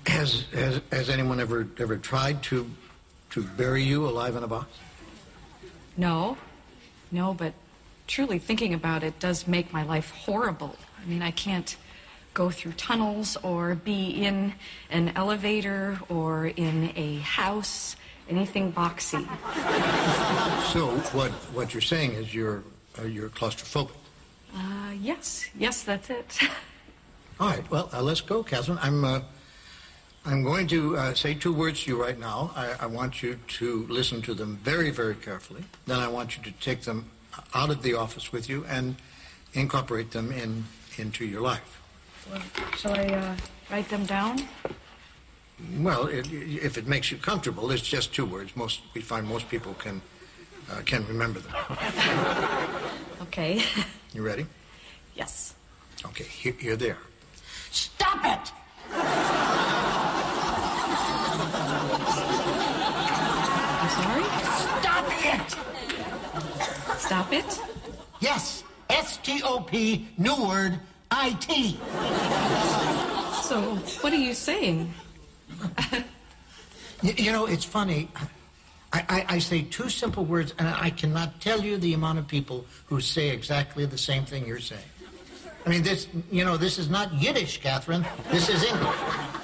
Has 0.07 0.45
has 0.53 0.81
has 0.93 1.09
anyone 1.11 1.41
ever 1.41 1.67
ever 1.79 1.97
tried 1.97 2.43
to 2.45 2.71
to 3.31 3.43
bury 3.43 3.83
you 3.83 4.07
alive 4.07 4.37
in 4.37 4.43
a 4.45 4.47
box? 4.47 4.69
No, 5.97 6.37
no, 7.11 7.35
but 7.35 7.55
truly 8.07 8.39
thinking 8.39 8.75
about 8.75 9.03
it 9.03 9.19
does 9.19 9.47
make 9.47 9.73
my 9.73 9.83
life 9.83 10.11
horrible. 10.11 10.77
I 11.03 11.07
mean, 11.07 11.23
I 11.23 11.31
can't 11.31 11.77
go 12.35 12.51
through 12.51 12.73
tunnels 12.73 13.37
or 13.43 13.75
be 13.75 14.11
in 14.11 14.53
an 14.91 15.13
elevator 15.17 15.99
or 16.09 16.47
in 16.47 16.93
a 16.95 17.17
house, 17.19 17.97
anything 18.29 18.73
boxy. 18.73 19.27
So 20.73 20.89
what 21.17 21.31
what 21.55 21.73
you're 21.73 21.81
saying 21.81 22.13
is 22.13 22.35
you're 22.35 22.63
uh, 22.99 23.05
you're 23.05 23.31
claustrophobic. 23.31 23.93
Uh, 24.55 24.93
yes, 25.01 25.49
yes, 25.57 25.83
that's 25.83 26.11
it. 26.11 26.39
All 27.41 27.49
right. 27.49 27.71
Well, 27.71 27.89
uh, 27.93 28.03
let's 28.03 28.21
go, 28.21 28.43
Catherine. 28.43 28.79
I'm 28.83 29.05
uh, 29.05 29.21
I'm 30.27 30.43
going 30.43 30.67
to 30.69 30.97
uh, 30.97 31.15
say 31.15 31.35
two 31.35 31.53
words 31.53 31.85
to 31.85 31.91
you 31.93 32.03
right 32.03 32.19
now. 32.19 32.51
I, 32.57 32.75
I 32.81 32.87
want 32.87 33.23
you 33.23 33.39
to 33.59 33.87
listen 33.89 34.23
to 34.23 34.35
them 34.35 34.59
very, 34.63 34.91
very 34.91 35.15
carefully. 35.15 35.63
Then 35.87 36.01
I 36.01 36.09
want 36.09 36.37
you 36.37 36.43
to 36.43 36.51
take 36.59 36.83
them 36.83 37.09
out 37.55 37.71
of 37.71 37.83
the 37.83 37.95
office 37.95 38.33
with 38.33 38.49
you 38.49 38.65
and 38.69 38.97
incorporate 39.55 40.11
them 40.11 40.33
in 40.33 40.65
into 40.99 41.25
your 41.25 41.43
life. 41.43 41.81
Well, 42.31 42.43
shall 42.77 42.95
I 42.95 43.05
uh, 43.07 43.37
write 43.71 43.89
them 43.89 44.05
down? 44.07 44.39
Well, 45.79 46.07
it, 46.07 46.27
if 46.33 46.77
it 46.77 46.87
makes 46.89 47.11
you 47.13 47.19
comfortable, 47.19 47.71
it's 47.71 47.83
just 47.83 48.13
two 48.15 48.27
words. 48.27 48.57
Most 48.57 48.81
we 48.95 49.03
find 49.03 49.27
most 49.29 49.49
people 49.49 49.75
can 49.75 50.01
uh, 50.71 50.81
can 50.85 51.07
remember 51.07 51.41
them. 51.41 51.55
Okay. 53.23 53.63
You 54.15 54.23
ready? 54.23 54.47
yes. 55.15 55.55
Okay. 56.07 56.25
Here, 56.25 56.55
here 56.59 56.77
they 56.77 56.91
are. 56.91 56.99
Stop 57.71 58.25
it! 58.25 58.53
I'm 63.83 63.91
sorry? 63.91 64.25
Stop 64.81 65.07
it! 65.35 65.57
Stop 67.07 67.33
it? 67.33 67.61
Yes, 68.21 68.65
S 68.91 69.19
T 69.19 69.41
O 69.45 69.61
P, 69.61 70.09
new 70.19 70.35
word, 70.45 70.79
I 71.11 71.31
T. 71.35 71.79
So, 73.43 73.77
what 74.01 74.13
are 74.13 74.17
you 74.17 74.35
saying? 74.35 74.93
You, 77.03 77.13
you 77.17 77.33
know, 77.33 77.47
it's 77.47 77.65
funny. 77.65 78.09
I, 78.93 79.05
I, 79.09 79.25
I 79.37 79.39
say 79.39 79.63
two 79.63 79.89
simple 79.89 80.25
words, 80.25 80.55
and 80.59 80.67
I 80.67 80.91
cannot 80.91 81.41
tell 81.41 81.61
you 81.61 81.77
the 81.79 81.95
amount 81.95 82.19
of 82.19 82.27
people 82.27 82.65
who 82.87 83.01
say 83.01 83.31
exactly 83.31 83.87
the 83.87 83.99
same 83.99 84.25
thing 84.25 84.47
you're 84.47 84.59
saying. 84.59 84.83
I 85.65 85.69
mean, 85.69 85.83
this, 85.83 86.09
you 86.31 86.45
know, 86.45 86.57
this 86.57 86.79
is 86.79 86.89
not 86.89 87.13
Yiddish, 87.15 87.61
Catherine. 87.61 88.05
This 88.31 88.49
is 88.49 88.63
English. 88.65 88.97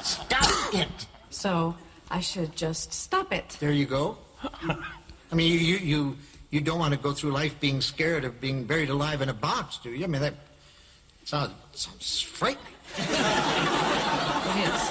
Stop 0.03 0.75
it! 0.75 1.07
So, 1.31 1.77
I 2.11 2.21
should 2.21 2.57
just 2.57 2.93
stop 2.93 3.33
it. 3.33 3.57
There 3.61 3.73
you 3.73 3.87
go. 3.87 4.19
I 4.43 5.35
mean, 5.35 5.53
you, 5.53 5.59
you, 5.59 5.77
you, 5.79 6.17
you 6.53 6.61
don't 6.61 6.79
want 6.79 6.93
to 6.93 7.01
go 7.01 7.13
through 7.13 7.33
life 7.33 7.59
being 7.59 7.81
scared 7.81 8.25
of 8.25 8.41
being 8.41 8.65
buried 8.65 8.91
alive 8.91 9.23
in 9.23 9.31
a 9.31 9.35
box, 9.35 9.79
do 9.83 9.91
you? 9.91 10.05
I 10.05 10.07
mean, 10.07 10.21
that 10.21 10.35
sounds, 11.25 11.51
sounds 11.73 12.21
frightening. 12.21 12.75
It 12.99 13.09
is. 14.69 14.91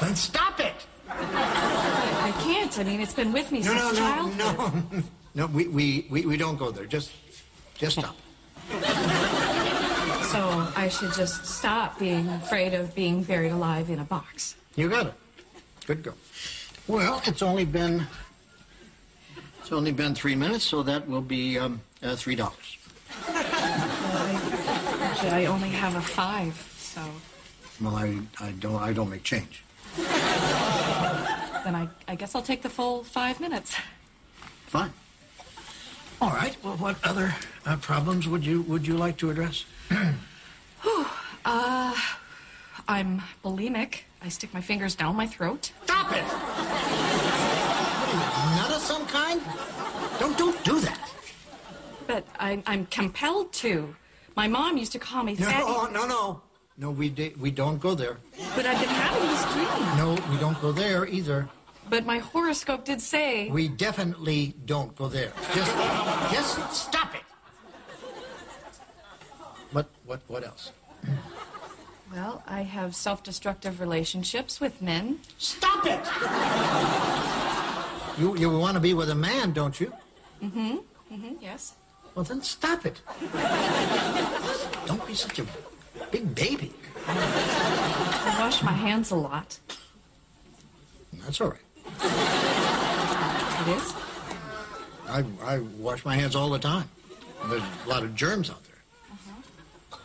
Then 0.00 0.16
stop 0.16 0.58
it! 0.58 0.74
I 1.08 2.32
can't. 2.42 2.76
I 2.78 2.84
mean, 2.84 3.00
it's 3.00 3.12
been 3.12 3.30
with 3.32 3.52
me 3.52 3.60
No, 3.60 3.66
since 3.76 3.82
no, 3.82 3.90
no, 3.90 3.96
childhood. 3.98 4.92
no. 4.92 5.02
No, 5.36 5.44
we, 5.48 5.68
we, 5.68 6.06
we, 6.08 6.24
we 6.24 6.38
don't 6.38 6.56
go 6.56 6.70
there. 6.70 6.86
Just, 6.86 7.12
just 7.74 7.98
stop. 7.98 8.16
So, 10.32 10.72
I 10.74 10.88
should 10.90 11.12
just 11.12 11.44
stop 11.44 11.98
being 11.98 12.26
afraid 12.30 12.72
of 12.72 12.94
being 12.94 13.22
buried 13.22 13.52
alive 13.52 13.90
in 13.90 13.98
a 13.98 14.04
box. 14.04 14.54
You 14.76 14.88
got 14.88 15.08
it. 15.08 15.14
Good 15.86 16.02
girl. 16.02 16.14
Well, 16.88 17.20
it's 17.26 17.42
only 17.42 17.66
been 17.66 18.06
it's 19.66 19.72
only 19.72 19.90
been 19.90 20.14
three 20.14 20.36
minutes, 20.36 20.64
so 20.64 20.84
that 20.84 21.08
will 21.08 21.20
be 21.20 21.58
um, 21.58 21.80
uh, 22.00 22.14
three 22.14 22.36
dollars. 22.36 22.78
Actually, 23.26 25.30
I 25.30 25.46
only 25.46 25.70
have 25.70 25.96
a 25.96 26.00
five, 26.00 26.54
so 26.78 27.02
Well, 27.80 27.96
I, 27.96 28.16
I 28.38 28.52
don't 28.60 28.80
I 28.80 28.92
don't 28.92 29.10
make 29.10 29.24
change. 29.24 29.64
then 29.96 31.74
I, 31.74 31.88
I 32.06 32.14
guess 32.14 32.36
I'll 32.36 32.42
take 32.42 32.62
the 32.62 32.68
full 32.68 33.02
five 33.02 33.40
minutes. 33.40 33.74
Fine. 34.68 34.92
All 36.20 36.30
right. 36.30 36.56
Well, 36.62 36.76
what 36.76 36.96
other 37.02 37.34
uh, 37.66 37.76
problems 37.78 38.28
would 38.28 38.46
you 38.46 38.62
would 38.62 38.86
you 38.86 38.96
like 38.96 39.16
to 39.16 39.30
address? 39.30 39.64
I'm 42.88 43.20
bulimic. 43.44 44.02
I 44.22 44.28
stick 44.28 44.54
my 44.54 44.60
fingers 44.60 44.94
down 44.94 45.16
my 45.16 45.26
throat. 45.26 45.72
Stop 45.84 46.12
it! 46.12 46.22
What 46.22 48.08
are 48.08 48.14
you, 48.14 48.20
nut 48.56 48.70
of 48.70 48.80
some 49.06 49.22
kind? 49.22 49.40
Don't 50.18 50.36
don't 50.38 50.64
do 50.64 50.80
that. 50.80 51.10
But 52.06 52.26
I'm, 52.38 52.62
I'm 52.66 52.86
compelled 52.86 53.52
to. 53.54 53.94
My 54.36 54.48
mom 54.48 54.76
used 54.76 54.92
to 54.92 54.98
call 54.98 55.24
me 55.24 55.34
No, 55.38 55.50
no, 55.50 55.86
no, 55.86 56.06
no. 56.06 56.42
No, 56.78 56.90
we 56.90 57.34
we 57.38 57.50
don't 57.50 57.80
go 57.80 57.94
there. 57.94 58.18
But 58.54 58.66
I've 58.66 58.78
been 58.78 58.88
having 58.88 59.28
this 59.28 59.44
dream. 59.52 59.96
No, 59.96 60.14
we 60.30 60.38
don't 60.38 60.60
go 60.60 60.72
there 60.72 61.06
either. 61.06 61.48
But 61.88 62.04
my 62.04 62.18
horoscope 62.18 62.84
did 62.84 63.00
say. 63.00 63.48
We 63.48 63.68
definitely 63.68 64.54
don't 64.66 64.94
go 64.96 65.08
there. 65.08 65.32
Just, 65.54 65.72
just 66.32 66.72
stop 66.74 67.14
it. 67.14 67.22
What, 69.72 69.86
what, 70.04 70.20
what 70.26 70.44
else? 70.44 70.72
Well, 72.12 72.42
I 72.46 72.62
have 72.62 72.94
self 72.94 73.22
destructive 73.22 73.80
relationships 73.80 74.60
with 74.60 74.82
men. 74.82 75.20
Stop 75.38 75.86
it! 75.86 77.45
You, 78.18 78.36
you 78.36 78.50
want 78.50 78.74
to 78.74 78.80
be 78.80 78.94
with 78.94 79.10
a 79.10 79.14
man, 79.14 79.52
don't 79.52 79.78
you? 79.78 79.92
Mm, 80.42 80.50
hmm. 80.52 80.76
Mm 81.14 81.20
hmm, 81.20 81.34
yes. 81.40 81.74
Well, 82.14 82.24
then 82.24 82.40
stop 82.42 82.86
it. 82.86 83.00
Don't 84.86 85.06
be 85.06 85.14
such 85.14 85.38
a 85.38 85.46
big 86.10 86.34
baby. 86.34 86.72
I 87.06 88.36
wash 88.40 88.62
my 88.62 88.72
hands 88.72 89.10
a 89.10 89.16
lot. 89.16 89.58
That's 91.12 91.40
all 91.40 91.50
right. 91.50 91.60
It 93.60 93.76
is? 93.76 93.94
I, 95.08 95.24
I 95.44 95.58
wash 95.78 96.04
my 96.06 96.14
hands 96.14 96.34
all 96.34 96.48
the 96.48 96.58
time. 96.58 96.88
There's 97.48 97.62
a 97.84 97.88
lot 97.88 98.02
of 98.02 98.14
germs 98.14 98.48
out 98.48 98.62
there. 98.64 98.72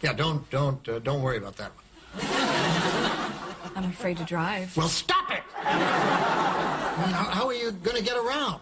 Yeah, 0.01 0.13
don't 0.13 0.47
don't 0.49 0.87
uh, 0.89 0.99
don't 0.99 1.21
worry 1.21 1.37
about 1.37 1.55
that 1.57 1.71
one. 1.75 1.85
I'm 3.75 3.89
afraid 3.89 4.17
to 4.17 4.23
drive. 4.23 4.75
Well, 4.75 4.89
stop 4.89 5.31
it! 5.31 5.43
How, 7.01 7.23
how 7.23 7.47
are 7.47 7.53
you 7.53 7.71
going 7.71 7.97
to 7.97 8.03
get 8.03 8.17
around? 8.17 8.61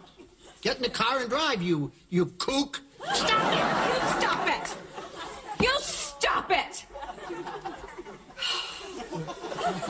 Get 0.61 0.77
in 0.77 0.83
the 0.83 0.89
car 0.89 1.19
and 1.19 1.29
drive, 1.29 1.61
you 1.61 1.91
you 2.09 2.25
kook. 2.37 2.81
Stop 3.13 3.53
it! 3.53 3.59
You 3.89 3.99
stop 4.19 4.47
it! 4.49 4.75
You 5.61 5.79
stop 5.79 6.51
it! 6.51 6.85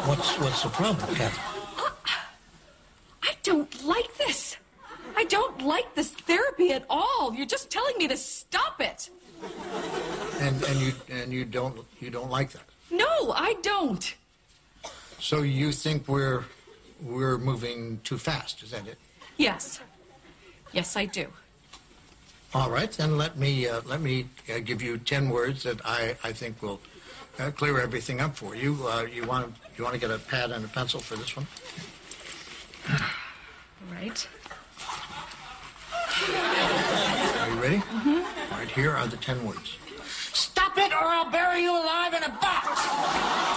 What's 0.05 0.37
what's 0.39 0.63
the 0.63 0.69
problem, 0.69 1.15
Kathy? 1.15 1.41
Uh, 1.77 1.89
I 3.23 3.33
don't 3.43 3.83
like 3.85 4.15
this. 4.17 4.57
I 5.15 5.23
don't 5.25 5.61
like 5.63 5.95
this 5.95 6.11
therapy 6.11 6.71
at 6.71 6.85
all. 6.89 7.33
You're 7.33 7.45
just 7.45 7.69
telling 7.69 7.97
me 7.97 8.07
to 8.07 8.17
stop 8.17 8.79
it. 8.79 9.09
And 10.39 10.61
and 10.63 10.79
you 10.79 10.93
and 11.09 11.33
you 11.33 11.45
don't 11.45 11.85
you 11.99 12.09
don't 12.09 12.29
like 12.29 12.51
that. 12.51 12.63
No, 12.91 13.31
I 13.31 13.55
don't. 13.61 14.15
So 15.19 15.41
you 15.41 15.71
think 15.71 16.07
we're 16.07 16.43
we're 17.01 17.37
moving 17.37 17.99
too 18.03 18.17
fast? 18.17 18.63
Is 18.63 18.71
that 18.71 18.87
it? 18.87 18.97
Yes. 19.37 19.79
Yes, 20.71 20.95
I 20.95 21.05
do. 21.05 21.27
All 22.53 22.69
right, 22.69 22.91
then 22.91 23.17
let 23.17 23.37
me 23.37 23.67
uh, 23.67 23.81
let 23.85 24.01
me 24.01 24.27
uh, 24.51 24.59
give 24.59 24.81
you 24.81 24.97
ten 24.97 25.29
words 25.29 25.63
that 25.63 25.79
I, 25.85 26.15
I 26.23 26.31
think 26.31 26.61
will 26.63 26.79
uh, 27.37 27.51
clear 27.51 27.79
everything 27.79 28.21
up 28.21 28.35
for 28.35 28.55
you. 28.55 28.87
Uh, 28.87 29.03
you 29.03 29.23
want 29.25 29.53
you 29.77 29.83
want 29.83 29.93
to 29.93 29.99
get 29.99 30.09
a 30.09 30.17
pad 30.17 30.51
and 30.51 30.65
a 30.65 30.67
pencil 30.67 30.99
for 30.99 31.15
this 31.15 31.35
one? 31.35 31.45
All 32.89 32.97
right. 33.93 34.27
Are 37.39 37.49
you 37.49 37.61
ready? 37.61 37.77
Mm-hmm. 37.77 38.53
All 38.53 38.59
right, 38.59 38.69
here 38.71 38.91
are 38.91 39.05
the 39.07 39.17
ten 39.17 39.45
words. 39.45 39.77
Stop 40.33 40.77
it, 40.77 40.91
or 40.91 41.03
I'll 41.03 41.29
bury 41.29 41.61
you 41.61 41.71
alive 41.71 42.13
in 42.13 42.23
a 42.23 42.29
box! 42.29 43.48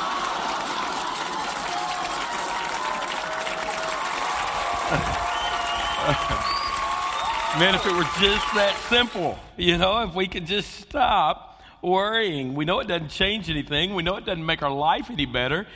Man, 7.58 7.74
if 7.74 7.86
it 7.86 7.92
were 7.92 8.02
just 8.18 8.54
that 8.54 8.74
simple, 8.88 9.38
you 9.56 9.78
know, 9.78 10.02
if 10.02 10.14
we 10.14 10.26
could 10.26 10.46
just 10.46 10.80
stop 10.80 11.62
worrying. 11.80 12.54
We 12.54 12.64
know 12.64 12.80
it 12.80 12.88
doesn't 12.88 13.10
change 13.10 13.50
anything, 13.50 13.94
we 13.94 14.02
know 14.02 14.16
it 14.16 14.24
doesn't 14.24 14.44
make 14.44 14.62
our 14.62 14.72
life 14.72 15.10
any 15.10 15.26
better, 15.26 15.66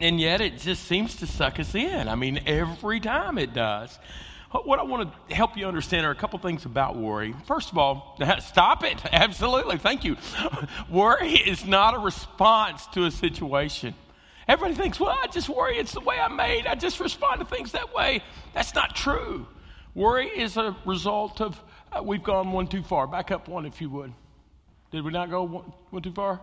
and 0.00 0.20
yet 0.20 0.40
it 0.40 0.58
just 0.58 0.84
seems 0.84 1.16
to 1.16 1.26
suck 1.26 1.58
us 1.58 1.74
in. 1.74 2.08
I 2.08 2.14
mean, 2.14 2.42
every 2.46 3.00
time 3.00 3.38
it 3.38 3.54
does. 3.54 3.98
What 4.52 4.78
I 4.78 4.84
want 4.84 5.10
to 5.28 5.34
help 5.34 5.56
you 5.56 5.66
understand 5.66 6.06
are 6.06 6.10
a 6.10 6.14
couple 6.14 6.38
things 6.38 6.64
about 6.64 6.96
worry. 6.96 7.34
First 7.46 7.72
of 7.72 7.78
all, 7.78 8.16
stop 8.40 8.84
it. 8.84 9.02
Absolutely. 9.12 9.78
Thank 9.78 10.04
you. 10.04 10.16
Worry 10.88 11.32
is 11.32 11.66
not 11.66 11.94
a 11.94 11.98
response 11.98 12.86
to 12.88 13.04
a 13.04 13.10
situation. 13.10 13.94
Everybody 14.48 14.80
thinks, 14.80 15.00
well, 15.00 15.18
I 15.20 15.26
just 15.26 15.48
worry. 15.48 15.76
It's 15.76 15.92
the 15.92 16.00
way 16.00 16.18
I'm 16.20 16.36
made. 16.36 16.66
I 16.66 16.76
just 16.76 17.00
respond 17.00 17.40
to 17.40 17.46
things 17.46 17.72
that 17.72 17.92
way. 17.92 18.22
That's 18.54 18.74
not 18.74 18.94
true. 18.94 19.46
Worry 19.96 20.26
is 20.26 20.58
a 20.58 20.76
result 20.84 21.40
of, 21.40 21.58
uh, 21.90 22.02
we've 22.02 22.22
gone 22.22 22.52
one 22.52 22.66
too 22.66 22.82
far. 22.82 23.06
Back 23.06 23.30
up 23.30 23.48
one, 23.48 23.64
if 23.64 23.80
you 23.80 23.88
would. 23.88 24.12
Did 24.90 25.02
we 25.02 25.10
not 25.10 25.30
go 25.30 25.42
one, 25.44 25.72
one 25.88 26.02
too 26.02 26.12
far? 26.12 26.38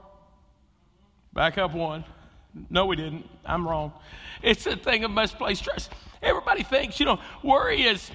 Back 1.33 1.60
up 1.60 1.75
one. 1.75 2.03
No, 2.72 2.88
we 2.88 2.95
didn't. 2.95 3.29
I'm 3.45 3.67
wrong. 3.67 3.93
It's 4.41 4.65
a 4.65 4.75
thing 4.75 5.03
of 5.03 5.12
misplaced 5.12 5.62
stress. 5.62 5.88
Everybody 6.24 6.63
thinks, 6.63 7.00
you 7.00 7.05
know, 7.05 7.19
worry 7.43 7.83
is, 7.83 8.10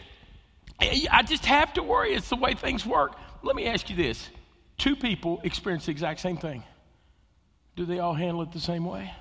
I 0.80 1.22
just 1.22 1.44
have 1.44 1.72
to 1.74 1.84
worry. 1.84 2.14
It's 2.14 2.30
the 2.30 2.36
way 2.36 2.54
things 2.54 2.84
work. 2.84 3.12
Let 3.44 3.54
me 3.54 3.66
ask 3.66 3.88
you 3.88 3.94
this 3.94 4.30
two 4.76 4.96
people 4.96 5.40
experience 5.44 5.86
the 5.86 5.92
exact 5.92 6.18
same 6.18 6.36
thing. 6.36 6.64
Do 7.76 7.86
they 7.86 8.00
all 8.00 8.14
handle 8.14 8.42
it 8.42 8.50
the 8.50 8.58
same 8.58 8.84
way? 8.84 9.12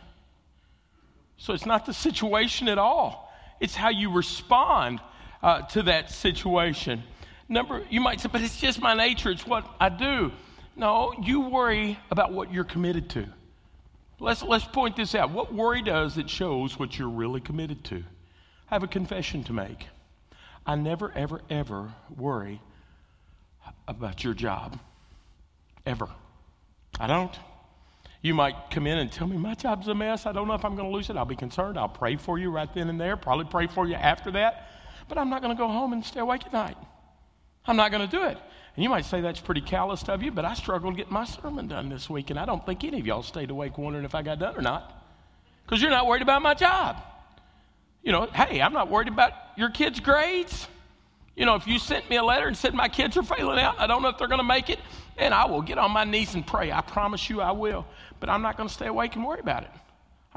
So 1.38 1.54
it's 1.54 1.68
not 1.68 1.86
the 1.86 1.94
situation 1.94 2.70
at 2.70 2.80
all, 2.80 3.32
it's 3.60 3.76
how 3.76 3.90
you 3.90 4.12
respond 4.12 5.00
uh, 5.42 5.62
to 5.64 5.84
that 5.84 6.12
situation. 6.12 7.04
Number, 7.50 7.84
you 7.90 8.02
might 8.02 8.20
say, 8.20 8.30
but 8.32 8.42
it's 8.42 8.60
just 8.60 8.82
my 8.82 8.94
nature, 8.94 9.30
it's 9.30 9.46
what 9.46 9.66
I 9.80 9.90
do. 9.90 10.32
No, 10.76 11.14
you 11.24 11.42
worry 11.42 11.98
about 12.12 12.34
what 12.34 12.54
you're 12.54 12.64
committed 12.64 13.10
to. 13.12 13.28
Let's, 14.20 14.44
let's 14.44 14.66
point 14.66 14.96
this 14.96 15.16
out. 15.16 15.32
What 15.32 15.54
worry 15.54 15.82
does, 15.82 16.18
it 16.18 16.30
shows 16.30 16.78
what 16.78 16.98
you're 16.98 17.10
really 17.10 17.40
committed 17.40 17.84
to. 17.86 18.04
I 18.70 18.76
have 18.76 18.84
a 18.84 18.88
confession 18.88 19.44
to 19.46 19.54
make. 19.54 19.88
I 20.66 20.76
never, 20.76 21.12
ever, 21.16 21.42
ever 21.50 21.94
worry 22.16 22.62
about 23.88 24.24
your 24.24 24.34
job. 24.34 24.80
Ever. 25.86 26.10
I 27.00 27.08
don't. 27.08 27.36
You 28.22 28.34
might 28.34 28.56
come 28.72 28.88
in 28.88 28.98
and 28.98 29.12
tell 29.12 29.28
me, 29.28 29.38
my 29.38 29.54
job's 29.54 29.88
a 29.88 29.96
mess. 29.96 30.26
I 30.26 30.32
don't 30.32 30.48
know 30.48 30.56
if 30.56 30.66
I'm 30.66 30.76
going 30.76 30.90
to 30.90 30.94
lose 30.94 31.10
it. 31.10 31.16
I'll 31.16 31.26
be 31.26 31.36
concerned. 31.36 31.78
I'll 31.78 31.88
pray 31.88 32.18
for 32.18 32.38
you 32.38 32.50
right 32.50 32.72
then 32.74 32.90
and 32.90 33.00
there, 33.00 33.16
probably 33.16 33.46
pray 33.46 33.68
for 33.68 33.88
you 33.88 33.96
after 33.96 34.32
that. 34.32 34.70
But 35.08 35.18
I'm 35.18 35.30
not 35.30 35.42
going 35.42 35.56
to 35.56 35.60
go 35.60 35.68
home 35.68 35.94
and 35.94 36.04
stay 36.04 36.20
awake 36.20 36.46
at 36.46 36.54
night. 36.54 36.78
I'm 37.66 37.76
not 37.76 37.92
going 37.92 38.08
to 38.08 38.12
do 38.16 38.24
it. 38.24 38.38
And 38.76 38.84
you 38.84 38.90
might 38.90 39.06
say 39.06 39.22
that's 39.22 39.40
pretty 39.40 39.62
calloused 39.62 40.10
of 40.10 40.22
you, 40.22 40.32
but 40.32 40.46
I 40.46 40.54
struggled 40.54 40.94
to 40.94 40.98
get 40.98 41.10
my 41.10 41.26
sermon 41.26 41.68
done 41.68 41.90
this 41.90 42.10
week, 42.10 42.30
and 42.30 42.40
I 42.40 42.46
don't 42.46 42.64
think 42.66 42.84
any 42.84 43.00
of 43.00 43.08
y'all 43.08 43.24
stayed 43.24 43.50
awake 43.50 43.78
wondering 43.78 44.06
if 44.06 44.14
I 44.14 44.22
got 44.22 44.40
done 44.40 44.56
or 44.56 44.62
not. 44.62 44.94
Because 45.66 45.82
you're 45.82 45.92
not 45.92 46.06
worried 46.06 46.22
about 46.22 46.42
my 46.42 46.54
job. 46.54 46.98
You 48.04 48.12
know, 48.12 48.28
hey, 48.28 48.62
I'm 48.62 48.74
not 48.74 48.90
worried 48.90 49.08
about 49.08 49.34
your 49.58 49.70
kids' 49.70 50.00
grades. 50.00 50.68
You 51.36 51.46
know, 51.46 51.56
if 51.56 51.68
you 51.68 51.80
sent 51.80 52.10
me 52.10 52.16
a 52.16 52.24
letter 52.24 52.48
and 52.48 52.56
said 52.56 52.74
my 52.74 52.88
kids 52.88 53.18
are 53.18 53.24
failing 53.24 53.60
out, 53.60 53.80
I 53.80 53.88
don't 53.88 54.02
know 54.02 54.10
if 54.10 54.18
they're 54.18 54.28
going 54.28 54.40
to 54.40 54.44
make 54.44 54.70
it, 54.70 54.80
and 55.18 55.34
I 55.34 55.46
will 55.46 55.62
get 55.62 55.78
on 55.78 55.92
my 55.92 56.04
knees 56.04 56.36
and 56.36 56.46
pray. 56.46 56.72
I 56.72 56.82
promise 56.82 57.30
you 57.30 57.42
I 57.42 57.52
will. 57.52 57.86
But 58.20 58.30
I'm 58.30 58.42
not 58.42 58.58
going 58.58 58.70
to 58.70 58.74
stay 58.74 58.88
awake 58.88 59.16
and 59.16 59.26
worry 59.26 59.40
about 59.40 59.64
it. 59.64 59.72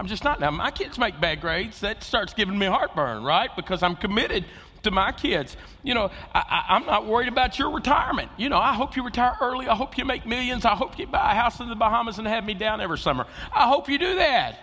I'm 0.00 0.07
just 0.07 0.25
not. 0.25 0.40
Now, 0.40 0.50
my 0.50 0.71
kids 0.71 0.97
make 0.97 1.21
bad 1.21 1.42
grades. 1.42 1.80
That 1.80 2.02
starts 2.02 2.33
giving 2.33 2.59
me 2.59 2.64
heartburn, 2.64 3.23
right? 3.23 3.54
Because 3.54 3.83
I'm 3.83 3.97
committed 3.97 4.47
to 4.83 4.90
my 4.90 5.12
kids. 5.12 5.59
You 5.83 5.92
know, 5.92 6.11
I, 6.35 6.64
am 6.71 6.87
not 6.87 7.04
worried 7.04 7.28
about 7.28 7.59
your 7.59 7.71
retirement. 7.71 8.30
You 8.38 8.49
know, 8.49 8.57
I 8.57 8.73
hope 8.73 8.97
you 8.97 9.04
retire 9.04 9.37
early. 9.42 9.69
I 9.69 9.75
hope 9.75 9.99
you 9.99 10.07
make 10.07 10.25
millions. 10.25 10.64
I 10.64 10.75
hope 10.75 10.99
you 10.99 11.07
buy 11.07 11.33
a 11.33 11.35
house 11.35 11.61
in 11.61 11.69
the 11.69 11.75
Bahamas 11.75 12.19
and 12.19 12.26
have 12.26 12.47
me 12.47 12.54
down 12.54 12.80
every 12.80 12.97
summer. 12.97 13.26
I 13.54 13.69
hope 13.69 13.90
you 13.90 13.99
do 13.99 14.14
that. 14.14 14.59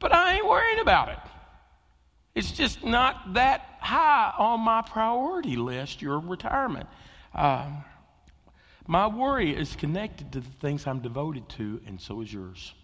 But 0.00 0.12
I 0.12 0.34
ain't 0.34 0.48
worrying 0.48 0.80
about 0.80 1.10
it. 1.10 1.18
It's 2.34 2.50
just 2.50 2.82
not 2.82 3.34
that 3.34 3.76
high 3.78 4.34
on 4.36 4.58
my 4.62 4.82
priority 4.82 5.54
list, 5.54 6.02
your 6.02 6.18
retirement. 6.18 6.88
Um, 7.34 7.84
my 8.88 9.06
worry 9.06 9.54
is 9.56 9.76
connected 9.76 10.32
to 10.32 10.40
the 10.40 10.50
things 10.60 10.88
I'm 10.88 10.98
devoted 10.98 11.48
to, 11.50 11.80
and 11.86 12.00
so 12.00 12.20
is 12.20 12.32
yours. 12.32 12.74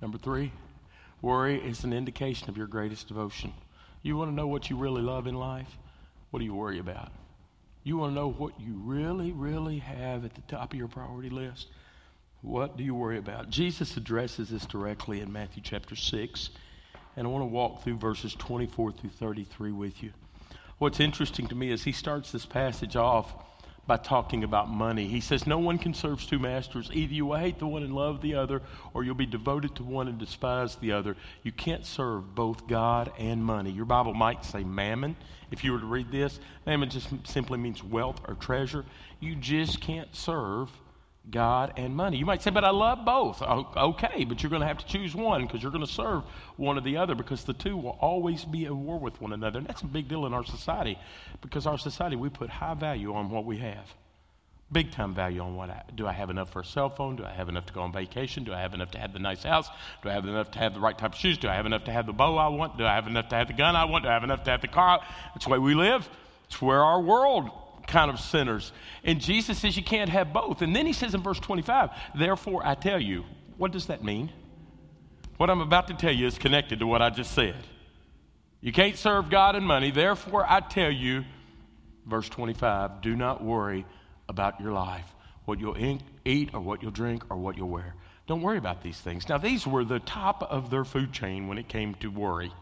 Number 0.00 0.18
three, 0.18 0.52
worry 1.22 1.60
is 1.60 1.84
an 1.84 1.92
indication 1.92 2.48
of 2.48 2.56
your 2.56 2.66
greatest 2.66 3.08
devotion. 3.08 3.52
You 4.02 4.16
want 4.16 4.30
to 4.30 4.34
know 4.34 4.46
what 4.46 4.70
you 4.70 4.76
really 4.76 5.02
love 5.02 5.26
in 5.26 5.34
life? 5.34 5.76
What 6.30 6.38
do 6.38 6.44
you 6.44 6.54
worry 6.54 6.78
about? 6.78 7.10
You 7.82 7.96
want 7.96 8.12
to 8.12 8.14
know 8.14 8.30
what 8.30 8.60
you 8.60 8.74
really, 8.84 9.32
really 9.32 9.78
have 9.78 10.24
at 10.24 10.34
the 10.34 10.40
top 10.42 10.72
of 10.72 10.78
your 10.78 10.88
priority 10.88 11.30
list? 11.30 11.68
What 12.42 12.76
do 12.76 12.84
you 12.84 12.94
worry 12.94 13.18
about? 13.18 13.50
Jesus 13.50 13.96
addresses 13.96 14.50
this 14.50 14.66
directly 14.66 15.20
in 15.20 15.32
Matthew 15.32 15.62
chapter 15.64 15.96
6, 15.96 16.50
and 17.16 17.26
I 17.26 17.30
want 17.30 17.42
to 17.42 17.46
walk 17.46 17.82
through 17.82 17.96
verses 17.96 18.34
24 18.34 18.92
through 18.92 19.10
33 19.10 19.72
with 19.72 20.02
you. 20.02 20.12
What's 20.78 21.00
interesting 21.00 21.48
to 21.48 21.56
me 21.56 21.72
is 21.72 21.82
he 21.82 21.90
starts 21.90 22.30
this 22.30 22.46
passage 22.46 22.94
off 22.94 23.34
by 23.88 23.96
talking 23.96 24.44
about 24.44 24.68
money. 24.68 25.08
He 25.08 25.20
says, 25.20 25.46
No 25.46 25.58
one 25.58 25.78
can 25.78 25.94
serve 25.94 26.24
two 26.24 26.38
masters. 26.38 26.90
Either 26.92 27.14
you 27.14 27.26
will 27.26 27.38
hate 27.38 27.58
the 27.58 27.66
one 27.66 27.82
and 27.82 27.94
love 27.94 28.20
the 28.20 28.34
other, 28.34 28.62
or 28.92 29.02
you'll 29.02 29.14
be 29.14 29.26
devoted 29.26 29.74
to 29.76 29.82
one 29.82 30.08
and 30.08 30.18
despise 30.18 30.76
the 30.76 30.92
other. 30.92 31.16
You 31.42 31.52
can't 31.52 31.86
serve 31.86 32.34
both 32.34 32.68
God 32.68 33.10
and 33.18 33.42
money. 33.42 33.70
Your 33.70 33.86
Bible 33.86 34.12
might 34.12 34.44
say 34.44 34.62
mammon. 34.62 35.16
If 35.50 35.64
you 35.64 35.72
were 35.72 35.80
to 35.80 35.86
read 35.86 36.12
this, 36.12 36.38
mammon 36.66 36.90
just 36.90 37.08
simply 37.26 37.56
means 37.56 37.82
wealth 37.82 38.20
or 38.28 38.34
treasure. 38.34 38.84
You 39.20 39.34
just 39.34 39.80
can't 39.80 40.14
serve 40.14 40.70
God 41.30 41.74
and 41.76 41.94
money. 41.94 42.16
You 42.16 42.26
might 42.26 42.42
say, 42.42 42.50
but 42.50 42.64
I 42.64 42.70
love 42.70 43.04
both. 43.04 43.42
Okay, 43.42 44.24
but 44.24 44.42
you're 44.42 44.50
going 44.50 44.62
to 44.62 44.66
have 44.66 44.78
to 44.78 44.86
choose 44.86 45.14
one 45.14 45.46
because 45.46 45.62
you're 45.62 45.72
going 45.72 45.84
to 45.84 45.92
serve 45.92 46.24
one 46.56 46.78
or 46.78 46.80
the 46.80 46.96
other 46.96 47.14
because 47.14 47.44
the 47.44 47.52
two 47.52 47.76
will 47.76 47.98
always 48.00 48.44
be 48.44 48.66
at 48.66 48.72
war 48.74 48.98
with 48.98 49.20
one 49.20 49.32
another. 49.32 49.58
And 49.58 49.68
that's 49.68 49.82
a 49.82 49.86
big 49.86 50.08
deal 50.08 50.26
in 50.26 50.34
our 50.34 50.44
society 50.44 50.98
because 51.40 51.66
our 51.66 51.78
society, 51.78 52.16
we 52.16 52.28
put 52.28 52.50
high 52.50 52.74
value 52.74 53.14
on 53.14 53.30
what 53.30 53.44
we 53.44 53.58
have 53.58 53.94
Big 54.70 54.92
time 54.92 55.14
value 55.14 55.40
on 55.40 55.56
what 55.56 55.70
I, 55.70 55.82
do 55.94 56.06
I 56.06 56.12
have 56.12 56.28
enough 56.28 56.50
for 56.52 56.60
a 56.60 56.64
cell 56.64 56.90
phone? 56.90 57.16
Do 57.16 57.24
I 57.24 57.32
have 57.32 57.48
enough 57.48 57.64
to 57.66 57.72
go 57.72 57.80
on 57.80 57.90
vacation? 57.90 58.44
Do 58.44 58.52
I 58.52 58.60
have 58.60 58.74
enough 58.74 58.90
to 58.90 58.98
have 58.98 59.14
the 59.14 59.18
nice 59.18 59.42
house? 59.42 59.66
Do 60.02 60.10
I 60.10 60.12
have 60.12 60.26
enough 60.26 60.50
to 60.50 60.58
have 60.58 60.74
the 60.74 60.80
right 60.80 60.96
type 60.96 61.14
of 61.14 61.18
shoes? 61.18 61.38
Do 61.38 61.48
I 61.48 61.54
have 61.54 61.64
enough 61.64 61.84
to 61.84 61.90
have 61.90 62.04
the 62.04 62.12
bow 62.12 62.36
I 62.36 62.48
want? 62.48 62.76
Do 62.76 62.84
I 62.84 62.94
have 62.94 63.06
enough 63.06 63.30
to 63.30 63.36
have 63.36 63.46
the 63.46 63.54
gun 63.54 63.76
I 63.76 63.86
want? 63.86 64.04
Do 64.04 64.10
I 64.10 64.12
have 64.12 64.24
enough 64.24 64.44
to 64.44 64.50
have 64.50 64.60
the 64.60 64.68
car? 64.68 65.00
That's 65.32 65.46
the 65.46 65.52
way 65.52 65.58
we 65.58 65.74
live. 65.74 66.06
It's 66.44 66.60
where 66.60 66.84
our 66.84 67.00
world 67.00 67.50
kind 67.88 68.10
of 68.10 68.20
sinners. 68.20 68.72
And 69.02 69.20
Jesus 69.20 69.58
says 69.58 69.76
you 69.76 69.82
can't 69.82 70.10
have 70.10 70.32
both. 70.32 70.62
And 70.62 70.76
then 70.76 70.86
he 70.86 70.92
says 70.92 71.14
in 71.14 71.22
verse 71.22 71.40
25, 71.40 71.90
therefore 72.14 72.64
I 72.64 72.74
tell 72.76 73.00
you, 73.00 73.24
what 73.56 73.72
does 73.72 73.86
that 73.86 74.04
mean? 74.04 74.30
What 75.38 75.50
I'm 75.50 75.60
about 75.60 75.88
to 75.88 75.94
tell 75.94 76.12
you 76.12 76.26
is 76.26 76.38
connected 76.38 76.78
to 76.80 76.86
what 76.86 77.02
I 77.02 77.10
just 77.10 77.32
said. 77.32 77.56
You 78.60 78.72
can't 78.72 78.96
serve 78.96 79.30
God 79.30 79.56
and 79.56 79.66
money. 79.66 79.90
Therefore 79.90 80.44
I 80.48 80.60
tell 80.60 80.90
you, 80.90 81.24
verse 82.06 82.28
25, 82.28 83.00
do 83.00 83.16
not 83.16 83.42
worry 83.42 83.84
about 84.28 84.60
your 84.60 84.72
life, 84.72 85.06
what 85.44 85.58
you'll 85.58 85.76
eat 86.24 86.50
or 86.52 86.60
what 86.60 86.82
you'll 86.82 86.90
drink 86.90 87.24
or 87.30 87.36
what 87.36 87.56
you'll 87.56 87.68
wear. 87.68 87.94
Don't 88.26 88.42
worry 88.42 88.58
about 88.58 88.82
these 88.82 88.98
things. 88.98 89.28
Now, 89.28 89.38
these 89.38 89.66
were 89.66 89.84
the 89.84 90.00
top 90.00 90.42
of 90.42 90.68
their 90.68 90.84
food 90.84 91.12
chain 91.12 91.48
when 91.48 91.56
it 91.56 91.68
came 91.68 91.94
to 91.96 92.08
worry. 92.08 92.52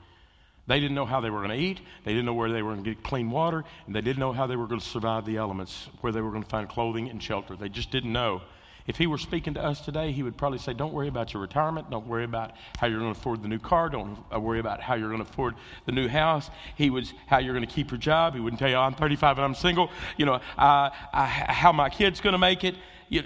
They 0.66 0.80
didn't 0.80 0.96
know 0.96 1.06
how 1.06 1.20
they 1.20 1.30
were 1.30 1.38
going 1.38 1.56
to 1.58 1.64
eat. 1.64 1.80
They 2.04 2.12
didn't 2.12 2.26
know 2.26 2.34
where 2.34 2.50
they 2.50 2.62
were 2.62 2.72
going 2.72 2.84
to 2.84 2.94
get 2.94 3.04
clean 3.04 3.30
water. 3.30 3.64
And 3.86 3.94
they 3.94 4.00
didn't 4.00 4.18
know 4.18 4.32
how 4.32 4.46
they 4.46 4.56
were 4.56 4.66
going 4.66 4.80
to 4.80 4.86
survive 4.86 5.24
the 5.24 5.36
elements, 5.36 5.88
where 6.00 6.12
they 6.12 6.20
were 6.20 6.30
going 6.30 6.42
to 6.42 6.48
find 6.48 6.68
clothing 6.68 7.08
and 7.08 7.22
shelter. 7.22 7.54
They 7.54 7.68
just 7.68 7.90
didn't 7.90 8.12
know. 8.12 8.42
If 8.86 8.96
he 8.96 9.06
were 9.06 9.18
speaking 9.18 9.54
to 9.54 9.64
us 9.64 9.80
today, 9.80 10.12
he 10.12 10.22
would 10.22 10.36
probably 10.36 10.58
say, 10.58 10.72
Don't 10.72 10.92
worry 10.92 11.08
about 11.08 11.34
your 11.34 11.40
retirement. 11.40 11.90
Don't 11.90 12.06
worry 12.06 12.24
about 12.24 12.52
how 12.78 12.86
you're 12.86 13.00
going 13.00 13.12
to 13.12 13.18
afford 13.18 13.42
the 13.42 13.48
new 13.48 13.58
car. 13.58 13.88
Don't 13.88 14.18
uh, 14.32 14.38
worry 14.38 14.60
about 14.60 14.80
how 14.80 14.94
you're 14.94 15.08
going 15.08 15.24
to 15.24 15.28
afford 15.28 15.54
the 15.86 15.92
new 15.92 16.06
house. 16.06 16.50
He 16.76 16.90
was 16.90 17.12
how 17.26 17.38
you're 17.38 17.54
going 17.54 17.66
to 17.66 17.72
keep 17.72 17.90
your 17.90 17.98
job. 17.98 18.34
He 18.34 18.40
wouldn't 18.40 18.60
tell 18.60 18.68
you, 18.68 18.76
oh, 18.76 18.82
I'm 18.82 18.94
35 18.94 19.38
and 19.38 19.44
I'm 19.44 19.54
single. 19.54 19.90
You 20.16 20.26
know, 20.26 20.34
uh, 20.34 20.90
I, 21.12 21.26
how 21.26 21.72
my 21.72 21.90
kid's 21.90 22.20
going 22.20 22.32
to 22.32 22.38
make 22.38 22.62
it. 22.62 22.76
You, 23.08 23.24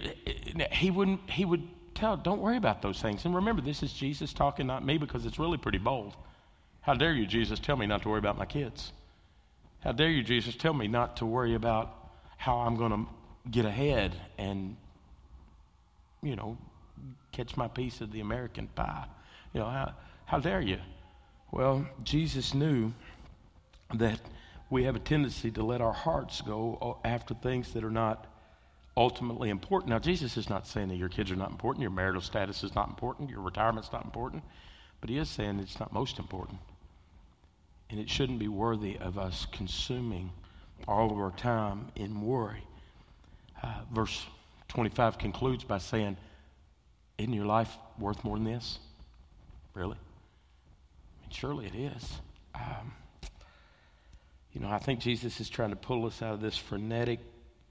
he, 0.72 0.90
wouldn't, 0.90 1.28
he 1.28 1.44
would 1.44 1.68
tell, 1.94 2.16
Don't 2.16 2.40
worry 2.40 2.56
about 2.56 2.80
those 2.80 3.00
things. 3.00 3.26
And 3.26 3.34
remember, 3.34 3.60
this 3.60 3.82
is 3.82 3.92
Jesus 3.92 4.32
talking, 4.32 4.66
not 4.66 4.84
me, 4.84 4.96
because 4.96 5.26
it's 5.26 5.38
really 5.38 5.58
pretty 5.58 5.78
bold. 5.78 6.16
How 6.82 6.94
dare 6.94 7.12
you, 7.12 7.26
Jesus, 7.26 7.58
tell 7.58 7.76
me 7.76 7.86
not 7.86 8.02
to 8.02 8.08
worry 8.08 8.18
about 8.18 8.38
my 8.38 8.46
kids? 8.46 8.92
How 9.80 9.92
dare 9.92 10.08
you, 10.08 10.22
Jesus, 10.22 10.56
tell 10.56 10.74
me 10.74 10.88
not 10.88 11.18
to 11.18 11.26
worry 11.26 11.54
about 11.54 11.94
how 12.36 12.58
I'm 12.58 12.76
going 12.76 12.92
to 12.92 13.06
get 13.50 13.64
ahead 13.64 14.14
and 14.38 14.76
you 16.22 16.36
know, 16.36 16.56
catch 17.32 17.56
my 17.56 17.68
piece 17.68 18.00
of 18.00 18.12
the 18.12 18.20
American 18.20 18.68
pie. 18.68 19.06
You 19.52 19.60
know, 19.60 19.66
how, 19.66 19.94
how 20.26 20.38
dare 20.38 20.60
you? 20.60 20.78
Well, 21.52 21.86
Jesus 22.04 22.54
knew 22.54 22.92
that 23.94 24.20
we 24.68 24.84
have 24.84 24.96
a 24.96 25.00
tendency 25.00 25.50
to 25.52 25.64
let 25.64 25.80
our 25.80 25.92
hearts 25.92 26.40
go 26.42 26.98
after 27.04 27.34
things 27.34 27.72
that 27.72 27.82
are 27.82 27.90
not 27.90 28.26
ultimately 28.96 29.50
important. 29.50 29.90
Now, 29.90 29.98
Jesus 29.98 30.36
is 30.36 30.48
not 30.48 30.66
saying 30.66 30.88
that 30.88 30.96
your 30.96 31.08
kids 31.08 31.30
are 31.30 31.36
not 31.36 31.50
important, 31.50 31.82
your 31.82 31.90
marital 31.90 32.20
status 32.20 32.62
is 32.62 32.74
not 32.74 32.88
important, 32.88 33.30
your 33.30 33.40
retirement's 33.40 33.92
not 33.92 34.04
important, 34.04 34.44
but 35.00 35.10
He 35.10 35.16
is 35.16 35.28
saying 35.28 35.58
it's 35.58 35.80
not 35.80 35.92
most 35.92 36.18
important. 36.18 36.58
And 37.90 37.98
it 37.98 38.08
shouldn't 38.08 38.38
be 38.38 38.48
worthy 38.48 38.96
of 38.98 39.18
us 39.18 39.46
consuming 39.52 40.30
all 40.86 41.10
of 41.10 41.18
our 41.18 41.32
time 41.32 41.88
in 41.96 42.22
worry. 42.22 42.62
Uh, 43.62 43.74
verse 43.92 44.24
25 44.68 45.18
concludes 45.18 45.64
by 45.64 45.78
saying, 45.78 46.16
Isn't 47.18 47.32
your 47.32 47.46
life 47.46 47.76
worth 47.98 48.24
more 48.24 48.36
than 48.36 48.44
this? 48.44 48.78
Really? 49.74 49.96
I 49.96 51.20
mean, 51.20 51.30
surely 51.30 51.66
it 51.66 51.74
is. 51.74 52.20
Um, 52.54 52.92
you 54.52 54.60
know, 54.60 54.68
I 54.68 54.78
think 54.78 55.00
Jesus 55.00 55.40
is 55.40 55.48
trying 55.48 55.70
to 55.70 55.76
pull 55.76 56.06
us 56.06 56.22
out 56.22 56.34
of 56.34 56.40
this 56.40 56.56
frenetic 56.56 57.20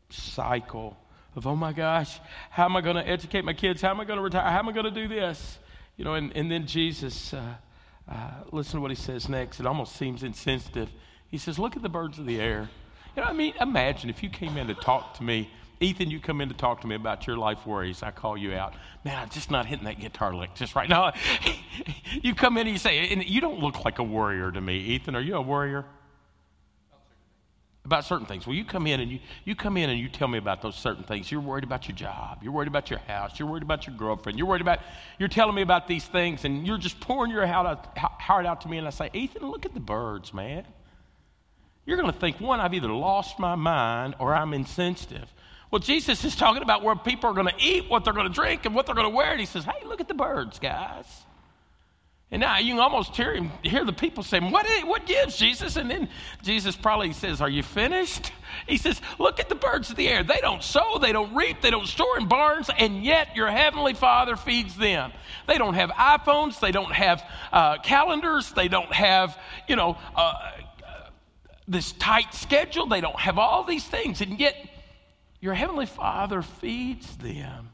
cycle 0.10 0.98
of, 1.36 1.46
oh 1.46 1.56
my 1.56 1.74
gosh, 1.74 2.20
how 2.50 2.66
am 2.66 2.76
I 2.76 2.82
going 2.82 2.96
to 2.96 3.08
educate 3.08 3.44
my 3.44 3.54
kids? 3.54 3.82
How 3.82 3.90
am 3.90 4.00
I 4.00 4.06
going 4.06 4.18
to 4.18 4.24
retire? 4.24 4.50
How 4.50 4.60
am 4.60 4.70
I 4.70 4.72
going 4.72 4.86
to 4.86 4.92
do 4.92 5.08
this? 5.08 5.60
You 5.98 6.06
know, 6.06 6.14
and, 6.14 6.36
and 6.36 6.50
then 6.50 6.66
Jesus, 6.66 7.34
uh, 7.34 7.56
uh, 8.10 8.32
listen 8.52 8.76
to 8.76 8.82
what 8.82 8.92
he 8.92 8.96
says 8.96 9.30
next. 9.30 9.60
It 9.60 9.66
almost 9.66 9.96
seems 9.96 10.24
insensitive. 10.24 10.90
He 11.30 11.38
says, 11.38 11.60
Look 11.60 11.76
at 11.76 11.84
the 11.84 11.90
birds 11.90 12.20
of 12.20 12.26
the 12.26 12.40
air. 12.40 12.70
You 13.16 13.24
know, 13.24 13.30
I 13.30 13.34
mean, 13.34 13.54
imagine 13.60 14.10
if 14.10 14.24
you 14.24 14.30
came 14.30 14.58
in 14.58 14.68
to 14.68 14.74
talk 14.74 15.16
to 15.16 15.24
me 15.24 15.50
Ethan, 15.82 16.12
you 16.12 16.20
come 16.20 16.42
in 16.42 16.50
to 16.50 16.56
talk 16.56 16.82
to 16.82 16.88
me 16.88 16.96
about 16.96 17.26
your 17.26 17.38
life 17.38 17.66
worries. 17.66 18.04
I 18.04 18.12
call 18.12 18.38
you 18.38 18.54
out. 18.54 18.74
Man, 19.06 19.18
I'm 19.18 19.30
just 19.30 19.50
not 19.50 19.66
hitting 19.66 19.86
that 19.86 20.00
guitar 20.00 20.36
lick 20.36 20.54
just 20.54 20.76
right 20.76 20.90
now. 20.90 21.14
you 22.22 22.36
come 22.36 22.58
in 22.58 22.68
and 22.68 22.74
you 22.74 22.78
say, 22.78 23.10
and 23.10 23.24
you 23.24 23.40
don't 23.40 23.60
look 23.60 23.86
like 23.86 24.00
a 24.00 24.04
worrier 24.04 24.52
to 24.52 24.60
me. 24.60 24.78
Ethan, 24.78 25.16
are 25.16 25.22
you 25.22 25.36
a 25.36 25.42
worrier? 25.42 25.86
About 27.90 28.06
certain 28.06 28.28
things. 28.28 28.46
Well, 28.46 28.56
you 28.56 28.66
come 28.66 28.86
in 28.86 29.00
and 29.00 29.12
you, 29.12 29.18
you 29.46 29.56
come 29.56 29.76
in 29.76 29.90
and 29.90 30.00
you 30.00 30.10
tell 30.10 30.28
me 30.28 30.38
about 30.38 30.62
those 30.62 30.76
certain 30.76 31.04
things. 31.04 31.32
You're 31.32 31.42
worried 31.42 31.64
about 31.64 31.88
your 31.88 31.98
job. 31.98 32.44
You're 32.44 32.52
worried 32.52 32.68
about 32.68 32.92
your 32.92 33.00
house. 33.00 33.40
You're 33.40 33.48
worried 33.48 33.64
about 33.64 33.88
your 33.88 33.96
girlfriend. 33.96 34.38
You're 34.38 34.48
worried 34.48 34.62
about, 34.62 34.82
you're 35.18 35.28
telling 35.28 35.56
me 35.56 35.64
about 35.64 35.88
these 35.88 36.06
things 36.06 36.46
and 36.46 36.68
you're 36.68 36.78
just 36.78 37.00
pouring 37.00 37.32
your 37.32 37.48
heart 37.48 38.46
out, 38.46 38.62
to 38.62 38.70
me. 38.70 38.78
And 38.78 38.86
I 38.86 38.92
say, 38.92 39.10
Ethan, 39.12 39.42
look 39.50 39.66
at 39.66 39.74
the 39.74 39.80
birds, 39.80 40.36
man. 40.36 40.68
You're 41.88 41.98
going 41.98 42.14
to 42.14 42.20
think, 42.20 42.40
one, 42.40 42.60
I've 42.60 42.76
either 42.76 42.90
lost 42.90 43.40
my 43.40 43.56
mind 43.56 44.14
or 44.20 44.36
I'm 44.36 44.54
insensitive. 44.54 45.28
Well, 45.72 45.80
Jesus 45.80 46.24
is 46.24 46.36
talking 46.36 46.62
about 46.62 46.84
where 46.84 46.96
people 46.96 47.32
are 47.32 47.34
going 47.34 47.48
to 47.48 47.58
eat, 47.58 47.90
what 47.90 48.04
they're 48.04 48.14
going 48.14 48.28
to 48.28 48.34
drink, 48.34 48.68
and 48.68 48.76
what 48.76 48.86
they're 48.86 48.94
going 48.94 49.10
to 49.10 49.16
wear. 49.16 49.32
And 49.32 49.40
he 49.40 49.48
says, 49.48 49.66
Hey, 49.66 49.84
look 49.84 50.00
at 50.00 50.08
the 50.08 50.14
birds, 50.14 50.60
guys. 50.60 51.08
And 52.32 52.42
now 52.42 52.60
you 52.60 52.74
can 52.74 52.80
almost 52.80 53.16
hear 53.16 53.34
him, 53.34 53.52
hear 53.64 53.84
the 53.84 53.94
people 53.94 54.22
saying, 54.22 54.52
what, 54.52 54.68
what 54.86 55.08
gives, 55.08 55.36
Jesus? 55.36 55.78
And 55.78 55.90
then 55.90 56.10
Jesus 56.44 56.76
probably 56.76 57.12
says, 57.12 57.42
Are 57.42 57.50
you 57.50 57.64
finished? 57.64 58.32
He 58.68 58.78
says, 58.78 59.02
Look 59.18 59.40
at 59.40 59.50
the 59.50 59.56
birds 59.56 59.90
of 59.90 59.96
the 59.96 60.08
air. 60.08 60.22
They 60.22 60.40
don't 60.40 60.62
sow, 60.62 61.00
they 61.00 61.12
don't 61.12 61.34
reap, 61.34 61.62
they 61.62 61.72
don't 61.72 61.88
store 61.88 62.20
in 62.20 62.28
barns, 62.28 62.70
and 62.78 63.04
yet 63.04 63.36
your 63.36 63.50
heavenly 63.50 63.96
Father 63.96 64.36
feeds 64.36 64.76
them. 64.76 65.12
They 65.48 65.58
don't 65.58 65.74
have 65.74 65.90
iPhones, 65.90 66.60
they 66.60 66.72
don't 66.72 66.92
have 66.92 67.28
uh, 67.52 67.80
calendars, 67.80 68.52
they 68.52 68.68
don't 68.68 68.94
have, 68.94 69.36
you 69.68 69.76
know, 69.76 69.98
uh, 70.16 70.52
this 71.68 71.94
tight 71.94 72.34
schedule, 72.36 72.86
they 72.86 73.02
don't 73.02 73.20
have 73.20 73.40
all 73.40 73.64
these 73.64 73.86
things, 73.86 74.22
and 74.22 74.40
yet 74.40 74.56
your 75.42 75.56
Heavenly 75.56 75.86
Father 75.88 76.44
feeds 76.44 77.18
them. 77.18 77.70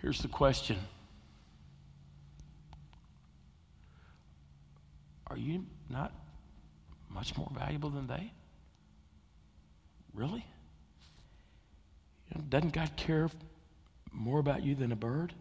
Here's 0.00 0.20
the 0.20 0.28
question 0.28 0.78
Are 5.30 5.36
you 5.36 5.64
not 5.88 6.12
much 7.10 7.36
more 7.36 7.50
valuable 7.56 7.90
than 7.90 8.06
they? 8.06 8.32
Really? 10.14 10.44
Doesn't 12.48 12.72
God 12.72 12.90
care 12.96 13.30
more 14.12 14.38
about 14.38 14.62
you 14.62 14.74
than 14.74 14.92
a 14.92 14.96
bird? 14.96 15.32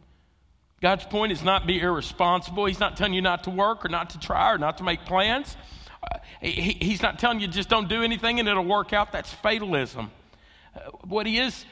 God's 0.82 1.06
point 1.06 1.32
is 1.32 1.44
not 1.44 1.66
be 1.66 1.80
irresponsible. 1.80 2.66
He's 2.66 2.80
not 2.80 2.98
telling 2.98 3.14
you 3.14 3.22
not 3.22 3.46
to 3.46 3.50
work 3.50 3.84
or 3.84 3.90
not 3.90 4.12
to 4.12 4.20
try 4.20 4.54
or 4.54 4.58
not 4.58 4.78
to 4.78 4.84
make 4.84 5.06
plans. 5.06 5.58
Uh, 6.04 6.20
he, 6.40 6.78
he's 6.80 7.02
not 7.02 7.18
telling 7.18 7.40
you 7.40 7.48
just 7.48 7.70
don't 7.70 7.90
do 7.90 8.04
anything 8.04 8.40
and 8.40 8.48
it'll 8.48 8.64
work 8.64 8.94
out. 8.94 9.12
That's 9.12 9.34
fatalism. 9.34 10.12
Uh, 10.76 10.92
what 11.06 11.26
he 11.26 11.40
is, 11.40 11.66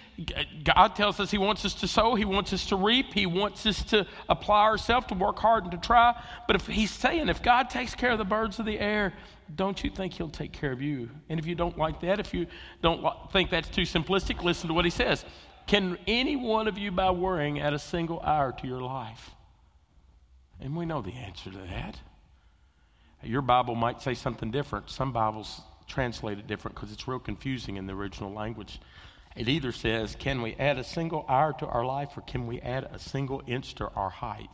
God 0.63 0.95
tells 0.95 1.19
us 1.19 1.29
He 1.29 1.37
wants 1.37 1.65
us 1.65 1.73
to 1.75 1.87
sow, 1.87 2.15
He 2.15 2.25
wants 2.25 2.53
us 2.53 2.65
to 2.67 2.75
reap, 2.75 3.13
He 3.13 3.25
wants 3.25 3.65
us 3.65 3.83
to 3.85 4.07
apply 4.29 4.63
ourselves, 4.63 5.07
to 5.07 5.13
work 5.13 5.39
hard 5.39 5.63
and 5.63 5.71
to 5.71 5.77
try. 5.77 6.15
But 6.47 6.55
if 6.55 6.67
He's 6.67 6.91
saying, 6.91 7.27
if 7.27 7.43
God 7.43 7.69
takes 7.69 7.95
care 7.95 8.11
of 8.11 8.17
the 8.17 8.25
birds 8.25 8.59
of 8.59 8.65
the 8.65 8.79
air, 8.79 9.13
don't 9.55 9.83
you 9.83 9.89
think 9.89 10.13
He'll 10.13 10.29
take 10.29 10.53
care 10.53 10.71
of 10.71 10.81
you? 10.81 11.09
And 11.29 11.39
if 11.39 11.45
you 11.45 11.55
don't 11.55 11.77
like 11.77 11.99
that, 12.01 12.19
if 12.19 12.33
you 12.33 12.47
don't 12.81 13.05
think 13.31 13.49
that's 13.49 13.69
too 13.69 13.81
simplistic, 13.81 14.41
listen 14.43 14.69
to 14.69 14.73
what 14.73 14.85
He 14.85 14.91
says. 14.91 15.25
Can 15.67 15.97
any 16.07 16.35
one 16.35 16.67
of 16.67 16.77
you, 16.77 16.91
by 16.91 17.11
worrying, 17.11 17.59
add 17.59 17.73
a 17.73 17.79
single 17.79 18.21
hour 18.21 18.51
to 18.53 18.67
your 18.67 18.81
life? 18.81 19.31
And 20.61 20.75
we 20.75 20.85
know 20.85 21.01
the 21.01 21.13
answer 21.13 21.51
to 21.51 21.57
that. 21.57 21.99
Your 23.23 23.41
Bible 23.41 23.75
might 23.75 24.01
say 24.01 24.13
something 24.13 24.51
different. 24.51 24.89
Some 24.89 25.11
Bibles 25.11 25.61
translate 25.87 26.37
it 26.37 26.47
different 26.47 26.75
because 26.75 26.91
it's 26.91 27.07
real 27.07 27.19
confusing 27.19 27.77
in 27.77 27.87
the 27.87 27.93
original 27.93 28.31
language. 28.31 28.79
It 29.35 29.49
either 29.49 29.71
says, 29.71 30.15
Can 30.15 30.41
we 30.41 30.55
add 30.55 30.77
a 30.77 30.83
single 30.83 31.25
hour 31.27 31.53
to 31.59 31.65
our 31.65 31.85
life 31.85 32.17
or 32.17 32.21
can 32.21 32.47
we 32.47 32.61
add 32.61 32.85
a 32.85 32.99
single 32.99 33.43
inch 33.47 33.75
to 33.75 33.89
our 33.89 34.09
height? 34.09 34.49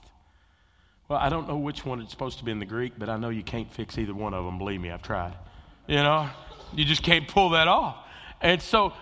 Well, 1.07 1.19
I 1.19 1.29
don't 1.29 1.47
know 1.47 1.57
which 1.57 1.85
one 1.85 1.99
it's 1.99 2.11
supposed 2.11 2.39
to 2.39 2.45
be 2.45 2.51
in 2.51 2.59
the 2.59 2.65
Greek, 2.65 2.93
but 2.97 3.09
I 3.09 3.17
know 3.17 3.29
you 3.29 3.43
can't 3.43 3.71
fix 3.71 3.97
either 3.97 4.13
one 4.13 4.33
of 4.33 4.45
them. 4.45 4.57
Believe 4.57 4.81
me, 4.81 4.91
I've 4.91 5.01
tried. 5.01 5.33
You 5.87 5.97
know, 5.97 6.29
you 6.73 6.85
just 6.85 7.03
can't 7.03 7.27
pull 7.27 7.49
that 7.49 7.67
off. 7.67 7.97
And 8.41 8.61
so 8.61 8.93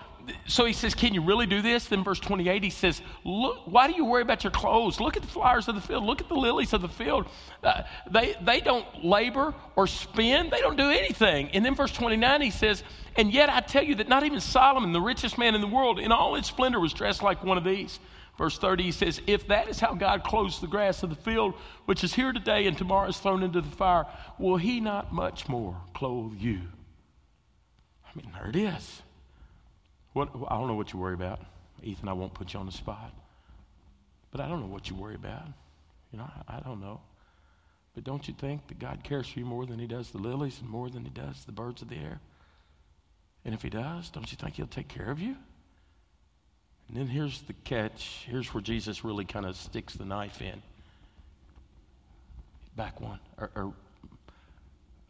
so 0.48 0.66
he 0.66 0.74
says, 0.74 0.94
Can 0.94 1.14
you 1.14 1.22
really 1.22 1.46
do 1.46 1.62
this? 1.62 1.86
Then 1.86 2.04
verse 2.04 2.20
28, 2.20 2.64
he 2.64 2.70
says, 2.70 3.02
Look, 3.24 3.62
why 3.66 3.88
do 3.88 3.94
you 3.94 4.06
worry 4.06 4.22
about 4.22 4.44
your 4.44 4.52
clothes? 4.52 5.00
Look 5.00 5.16
at 5.16 5.24
the 5.24 5.28
flowers 5.28 5.68
of 5.68 5.76
the 5.76 5.82
field. 5.82 6.04
Look 6.04 6.22
at 6.22 6.28
the 6.28 6.36
lilies 6.36 6.74
of 6.74 6.82
the 6.82 6.90
field. 6.90 7.28
Uh, 7.64 7.84
they, 8.10 8.36
they 8.42 8.62
don't 8.62 8.86
labor 9.04 9.54
or 9.76 9.88
spin, 9.88 10.50
they 10.50 10.62
don't 10.62 10.78
do 10.78 10.90
anything. 10.90 11.50
And 11.50 11.66
then 11.66 11.76
verse 11.76 11.92
29, 11.92 12.42
he 12.42 12.52
says, 12.52 12.84
And 13.16 13.34
yet 13.34 13.50
I 13.50 13.60
tell 13.60 13.84
you 13.84 13.96
that 13.96 14.10
not 14.10 14.24
even 14.24 14.40
Solomon, 14.40 14.92
the 14.92 15.02
richest 15.02 15.38
man 15.38 15.56
in 15.56 15.62
the 15.62 15.68
world, 15.68 16.00
in 16.00 16.12
all 16.12 16.36
its 16.36 16.48
splendor, 16.48 16.80
was 16.80 16.94
dressed 16.94 17.22
like 17.22 17.44
one 17.44 17.58
of 17.58 17.64
these. 17.64 18.00
Verse 18.38 18.58
30, 18.58 18.84
he 18.84 18.92
says, 18.94 19.22
If 19.28 19.48
that 19.48 19.68
is 19.68 19.82
how 19.82 19.94
God 19.94 20.24
clothes 20.24 20.62
the 20.62 20.68
grass 20.68 21.04
of 21.04 21.10
the 21.10 21.16
field, 21.18 21.56
which 21.86 22.06
is 22.06 22.14
here 22.14 22.32
today 22.32 22.68
and 22.68 22.78
tomorrow 22.78 23.10
is 23.10 23.18
thrown 23.18 23.44
into 23.44 23.60
the 23.60 23.70
fire, 23.70 24.06
will 24.38 24.56
he 24.56 24.80
not 24.80 25.14
much 25.14 25.50
more 25.50 25.76
clothe 25.94 26.40
you? 26.40 26.62
I 28.06 28.12
mean, 28.16 28.32
there 28.34 28.48
it 28.48 28.56
is. 28.56 29.02
What, 30.14 30.30
I 30.48 30.58
don't 30.58 30.68
know 30.68 30.76
what 30.76 30.94
you 30.94 31.00
worry 31.00 31.14
about. 31.14 31.40
Ethan, 31.84 32.08
I 32.08 32.14
won't 32.14 32.34
put 32.34 32.54
you 32.54 32.60
on 32.60 32.66
the 32.66 32.72
spot. 32.72 33.14
But 34.32 34.42
I 34.42 34.48
don't 34.48 34.60
know 34.60 34.68
what 34.68 34.90
you 34.90 34.96
worry 34.96 35.16
about. 35.16 35.48
You 36.12 36.20
know, 36.20 36.30
I, 36.48 36.58
I 36.58 36.60
don't 36.62 36.82
know. 36.82 37.02
But 37.96 38.04
don't 38.04 38.28
you 38.28 38.34
think 38.34 38.68
that 38.68 38.80
God 38.80 39.04
cares 39.04 39.28
for 39.28 39.40
you 39.40 39.46
more 39.46 39.66
than 39.66 39.80
He 39.80 39.88
does 39.88 40.12
the 40.12 40.18
lilies 40.18 40.60
and 40.62 40.70
more 40.70 40.90
than 40.90 41.04
He 41.04 41.10
does 41.10 41.44
the 41.46 41.52
birds 41.52 41.82
of 41.82 41.90
the 41.90 41.96
air? 41.96 42.20
And 43.46 43.54
if 43.54 43.62
He 43.62 43.70
does, 43.70 44.10
don't 44.10 44.30
you 44.32 44.38
think 44.38 44.56
He'll 44.56 44.68
take 44.68 44.88
care 44.88 45.10
of 45.10 45.20
you? 45.20 45.36
And 46.88 46.98
then 46.98 47.08
here's 47.08 47.42
the 47.44 47.54
catch. 47.64 48.26
Here's 48.28 48.54
where 48.54 48.62
Jesus 48.62 49.04
really 49.04 49.26
kind 49.26 49.46
of 49.46 49.56
sticks 49.56 49.94
the 49.94 50.06
knife 50.06 50.42
in. 50.42 50.62
Back 52.76 53.00
one, 53.00 53.20
or, 53.38 53.52
or 53.56 53.74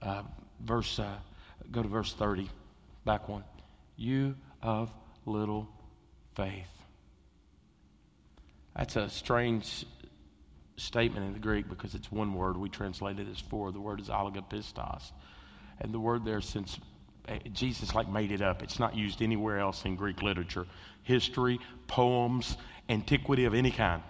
uh, 0.02 0.24
verse. 0.62 1.00
Uh, 1.00 1.16
go 1.72 1.82
to 1.82 1.88
verse 1.88 2.14
thirty. 2.14 2.50
Back 3.06 3.30
one. 3.30 3.44
You 3.96 4.36
of 4.62 4.92
little 5.26 5.68
faith. 6.36 6.68
That's 8.76 8.96
a 8.96 9.10
strange 9.10 9.86
statement 10.78 11.26
in 11.26 11.34
the 11.34 11.40
Greek 11.40 11.68
because 11.70 11.96
it's 11.96 12.12
one 12.12 12.34
word. 12.34 12.58
We 12.58 12.70
translate 12.70 13.20
it 13.20 13.28
as 13.30 13.40
four. 13.40 13.72
The 13.72 13.82
word 13.82 14.00
is 14.00 14.08
oligopistos. 14.08 15.12
And 15.82 15.94
the 15.94 16.00
word 16.00 16.26
there, 16.26 16.42
since 16.42 16.80
eh, 17.28 17.40
Jesus 17.54 17.94
like 17.94 18.10
made 18.10 18.32
it 18.32 18.42
up, 18.42 18.64
it's 18.64 18.80
not 18.80 18.96
used 18.96 19.22
anywhere 19.22 19.60
else 19.60 19.86
in 19.86 19.96
Greek 19.96 20.22
literature, 20.22 20.66
history, 21.04 21.60
poems, 21.88 22.58
antiquity 22.90 23.46
of 23.46 23.54
any 23.54 23.72
kind. 23.72 24.02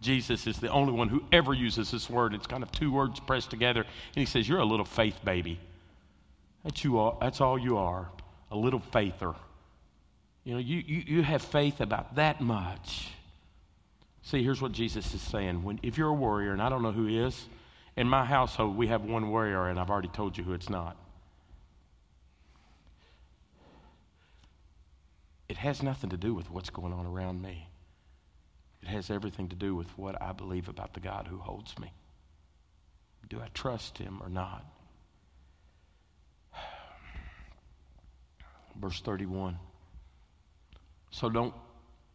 Jesus 0.00 0.46
is 0.46 0.58
the 0.58 0.68
only 0.68 0.92
one 0.92 1.08
who 1.08 1.24
ever 1.32 1.54
uses 1.54 1.90
this 1.90 2.10
word. 2.10 2.34
It's 2.34 2.46
kind 2.46 2.62
of 2.62 2.70
two 2.70 2.92
words 2.92 3.20
pressed 3.20 3.50
together. 3.50 3.80
And 3.80 4.16
he 4.16 4.26
says, 4.26 4.46
You're 4.46 4.60
a 4.60 4.64
little 4.64 4.84
faith 4.84 5.16
baby. 5.24 5.58
That's, 6.62 6.84
you 6.84 6.98
all, 6.98 7.18
that's 7.20 7.40
all 7.40 7.58
you 7.58 7.78
are, 7.78 8.08
a 8.50 8.56
little 8.56 8.80
faither. 8.80 9.34
You 10.44 10.52
know, 10.54 10.60
you, 10.60 10.82
you, 10.86 11.02
you 11.06 11.22
have 11.22 11.42
faith 11.42 11.80
about 11.80 12.16
that 12.16 12.40
much. 12.40 13.10
See, 14.22 14.42
here's 14.42 14.60
what 14.60 14.72
Jesus 14.72 15.12
is 15.14 15.22
saying. 15.22 15.62
When, 15.62 15.80
if 15.82 15.96
you're 15.96 16.08
a 16.08 16.14
warrior, 16.14 16.52
and 16.52 16.60
I 16.60 16.68
don't 16.68 16.82
know 16.82 16.92
who 16.92 17.06
is, 17.06 17.46
in 17.96 18.08
my 18.08 18.24
household, 18.24 18.76
we 18.76 18.88
have 18.88 19.02
one 19.04 19.30
warrior, 19.30 19.68
and 19.68 19.78
I've 19.78 19.90
already 19.90 20.08
told 20.08 20.36
you 20.36 20.44
who 20.44 20.52
it's 20.52 20.68
not. 20.68 20.96
It 25.48 25.56
has 25.56 25.82
nothing 25.82 26.10
to 26.10 26.16
do 26.16 26.34
with 26.34 26.50
what's 26.50 26.70
going 26.70 26.92
on 26.92 27.06
around 27.06 27.40
me. 27.40 27.68
It 28.82 28.88
has 28.88 29.10
everything 29.10 29.48
to 29.48 29.56
do 29.56 29.74
with 29.74 29.88
what 29.96 30.20
I 30.20 30.32
believe 30.32 30.68
about 30.68 30.92
the 30.92 31.00
God 31.00 31.26
who 31.26 31.38
holds 31.38 31.78
me. 31.78 31.90
Do 33.30 33.40
I 33.40 33.48
trust 33.54 33.96
him 33.96 34.20
or 34.22 34.28
not? 34.28 34.64
Verse 38.76 39.00
31. 39.00 39.58
So 41.14 41.30
don't 41.30 41.54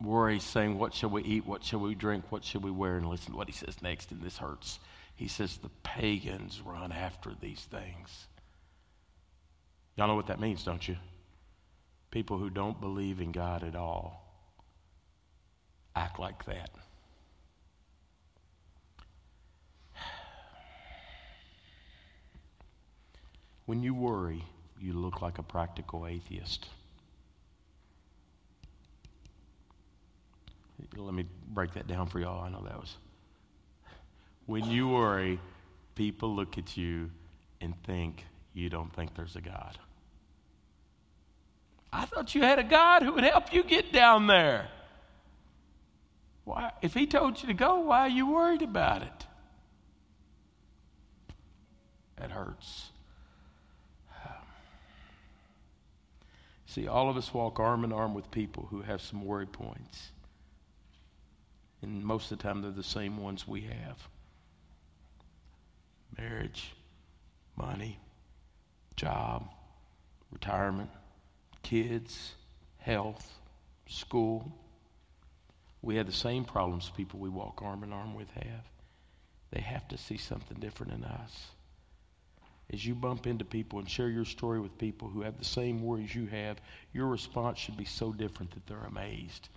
worry 0.01 0.39
saying, 0.39 0.77
What 0.77 0.93
shall 0.93 1.09
we 1.09 1.23
eat? 1.23 1.45
What 1.45 1.63
shall 1.63 1.79
we 1.79 1.95
drink? 1.95 2.25
What 2.33 2.43
shall 2.43 2.59
we 2.59 2.69
wear? 2.69 2.97
And 2.97 3.07
listen 3.07 3.31
to 3.31 3.37
what 3.37 3.47
he 3.47 3.53
says 3.53 3.81
next, 3.81 4.11
and 4.11 4.21
this 4.21 4.37
hurts. 4.37 4.77
He 5.15 5.29
says, 5.29 5.55
The 5.55 5.69
pagans 5.83 6.61
run 6.65 6.91
after 6.91 7.31
these 7.39 7.61
things. 7.71 8.27
Y'all 9.95 10.09
know 10.09 10.15
what 10.15 10.27
that 10.27 10.41
means, 10.41 10.65
don't 10.65 10.85
you? 10.85 10.97
People 12.11 12.37
who 12.39 12.49
don't 12.49 12.81
believe 12.81 13.21
in 13.21 13.31
God 13.31 13.63
at 13.63 13.77
all 13.77 14.25
act 15.95 16.19
like 16.19 16.43
that. 16.45 16.69
When 23.65 23.81
you 23.81 23.93
worry, 23.93 24.43
you 24.77 24.91
look 24.91 25.21
like 25.21 25.37
a 25.37 25.43
practical 25.43 26.05
atheist. 26.05 26.67
Let 30.95 31.13
me 31.13 31.25
break 31.47 31.73
that 31.73 31.87
down 31.87 32.07
for 32.07 32.19
y'all. 32.19 32.43
I 32.43 32.49
know 32.49 32.61
that 32.63 32.79
was. 32.79 32.95
When 34.45 34.65
you 34.65 34.89
worry, 34.89 35.39
people 35.95 36.35
look 36.35 36.57
at 36.57 36.77
you 36.77 37.11
and 37.61 37.73
think 37.83 38.25
you 38.53 38.69
don't 38.69 38.93
think 38.93 39.15
there's 39.15 39.35
a 39.35 39.41
God. 39.41 39.77
I 41.91 42.05
thought 42.05 42.35
you 42.35 42.41
had 42.41 42.59
a 42.59 42.63
God 42.63 43.03
who 43.03 43.13
would 43.13 43.23
help 43.23 43.53
you 43.53 43.63
get 43.63 43.91
down 43.91 44.27
there. 44.27 44.67
Why, 46.45 46.71
if 46.81 46.93
He 46.93 47.05
told 47.05 47.41
you 47.41 47.47
to 47.47 47.53
go, 47.53 47.79
why 47.79 48.01
are 48.01 48.09
you 48.09 48.31
worried 48.31 48.61
about 48.61 49.01
it? 49.01 49.25
That 52.17 52.31
hurts. 52.31 52.89
See, 56.65 56.87
all 56.87 57.09
of 57.09 57.17
us 57.17 57.33
walk 57.33 57.59
arm 57.59 57.83
in 57.83 57.91
arm 57.91 58.13
with 58.13 58.29
people 58.29 58.67
who 58.69 58.83
have 58.83 59.01
some 59.01 59.25
worry 59.25 59.47
points. 59.47 60.11
And 61.81 62.03
most 62.03 62.31
of 62.31 62.37
the 62.37 62.43
time, 62.43 62.61
they're 62.61 62.71
the 62.71 62.83
same 62.83 63.17
ones 63.17 63.47
we 63.47 63.61
have 63.61 63.97
marriage, 66.17 66.73
money, 67.55 67.97
job, 68.95 69.47
retirement, 70.31 70.89
kids, 71.63 72.33
health, 72.77 73.39
school. 73.87 74.51
We 75.81 75.95
have 75.95 76.07
the 76.07 76.11
same 76.11 76.43
problems 76.43 76.91
people 76.95 77.19
we 77.19 77.29
walk 77.29 77.61
arm 77.63 77.83
in 77.83 77.93
arm 77.93 78.15
with 78.15 78.29
have. 78.31 78.65
They 79.51 79.61
have 79.61 79.87
to 79.89 79.97
see 79.97 80.17
something 80.17 80.59
different 80.59 80.93
in 80.93 81.03
us. 81.03 81.47
As 82.71 82.85
you 82.85 82.93
bump 82.93 83.25
into 83.25 83.45
people 83.45 83.79
and 83.79 83.89
share 83.89 84.09
your 84.09 84.25
story 84.25 84.59
with 84.59 84.77
people 84.77 85.07
who 85.07 85.21
have 85.21 85.39
the 85.39 85.45
same 85.45 85.81
worries 85.81 86.13
you 86.13 86.27
have, 86.27 86.61
your 86.93 87.07
response 87.07 87.57
should 87.57 87.77
be 87.77 87.85
so 87.85 88.11
different 88.11 88.51
that 88.51 88.67
they're 88.67 88.85
amazed. 88.85 89.49